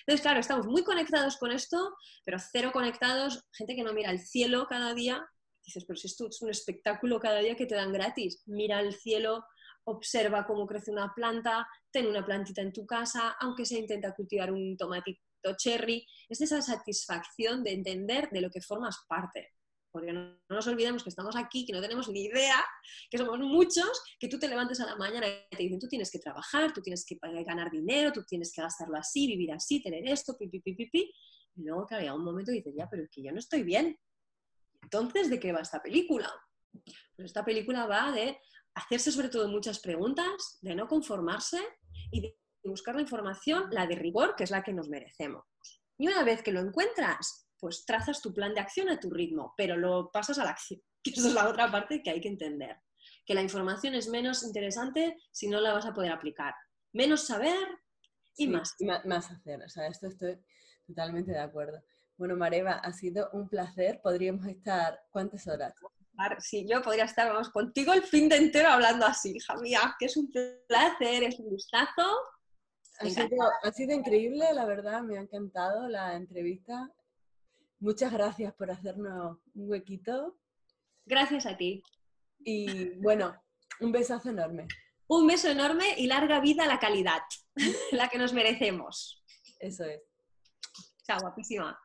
[0.00, 1.94] Entonces, claro, estamos muy conectados con esto,
[2.24, 5.24] pero cero conectados, gente que no mira el cielo cada día.
[5.64, 8.42] Dices, pero si esto es un espectáculo cada día que te dan gratis.
[8.46, 9.44] Mira el cielo,
[9.84, 14.50] observa cómo crece una planta, ten una plantita en tu casa, aunque se intenta cultivar
[14.50, 15.20] un tomatito
[15.54, 16.06] cherry.
[16.28, 19.52] Es esa satisfacción de entender de lo que formas parte.
[19.92, 22.62] porque no, nos olvidemos que estamos aquí, que no tenemos ni idea,
[23.10, 26.10] que somos muchos, que tú te levantes a la mañana y te dicen, tú tienes
[26.10, 30.06] que trabajar, tú tienes que ganar dinero, tú tienes que gastarlo así, vivir así, tener
[30.06, 31.14] esto, pi, pi, pi, pi, pi.
[31.54, 33.62] Y luego, claro, llega un momento y dices, ya, pero es que yo no estoy
[33.62, 33.98] bien.
[34.82, 36.30] Entonces, ¿de qué va esta película?
[37.16, 38.38] Pues esta película va de
[38.74, 41.60] hacerse sobre todo muchas preguntas, de no conformarse
[42.10, 42.36] y de
[42.66, 45.44] buscar la información, la de rigor, que es la que nos merecemos.
[45.98, 49.54] Y una vez que lo encuentras, pues trazas tu plan de acción a tu ritmo,
[49.56, 52.28] pero lo pasas a la acción, que esa es la otra parte que hay que
[52.28, 52.76] entender.
[53.24, 56.54] Que la información es menos interesante si no la vas a poder aplicar.
[56.92, 57.66] Menos saber
[58.36, 58.74] y más.
[59.04, 59.62] más hacer.
[59.62, 60.38] O sea, esto estoy
[60.86, 61.82] totalmente de acuerdo.
[62.16, 64.00] Bueno, Mareva, ha sido un placer.
[64.02, 65.74] Podríamos estar, ¿cuántas horas?
[66.38, 70.06] Sí, yo podría estar, vamos, contigo el fin de entero hablando así, hija mía, que
[70.06, 70.30] es un
[70.66, 72.06] placer, es un gustazo.
[72.98, 76.90] Ha sido, increíble, la verdad, me ha encantado la entrevista.
[77.78, 80.38] Muchas gracias por hacernos un huequito.
[81.04, 81.82] Gracias a ti.
[82.38, 83.34] Y bueno,
[83.80, 84.66] un besazo enorme.
[85.08, 87.22] Un beso enorme y larga vida a la calidad,
[87.92, 89.22] la que nos merecemos.
[89.60, 90.00] Eso es.
[91.06, 91.78] Chao, guapísima.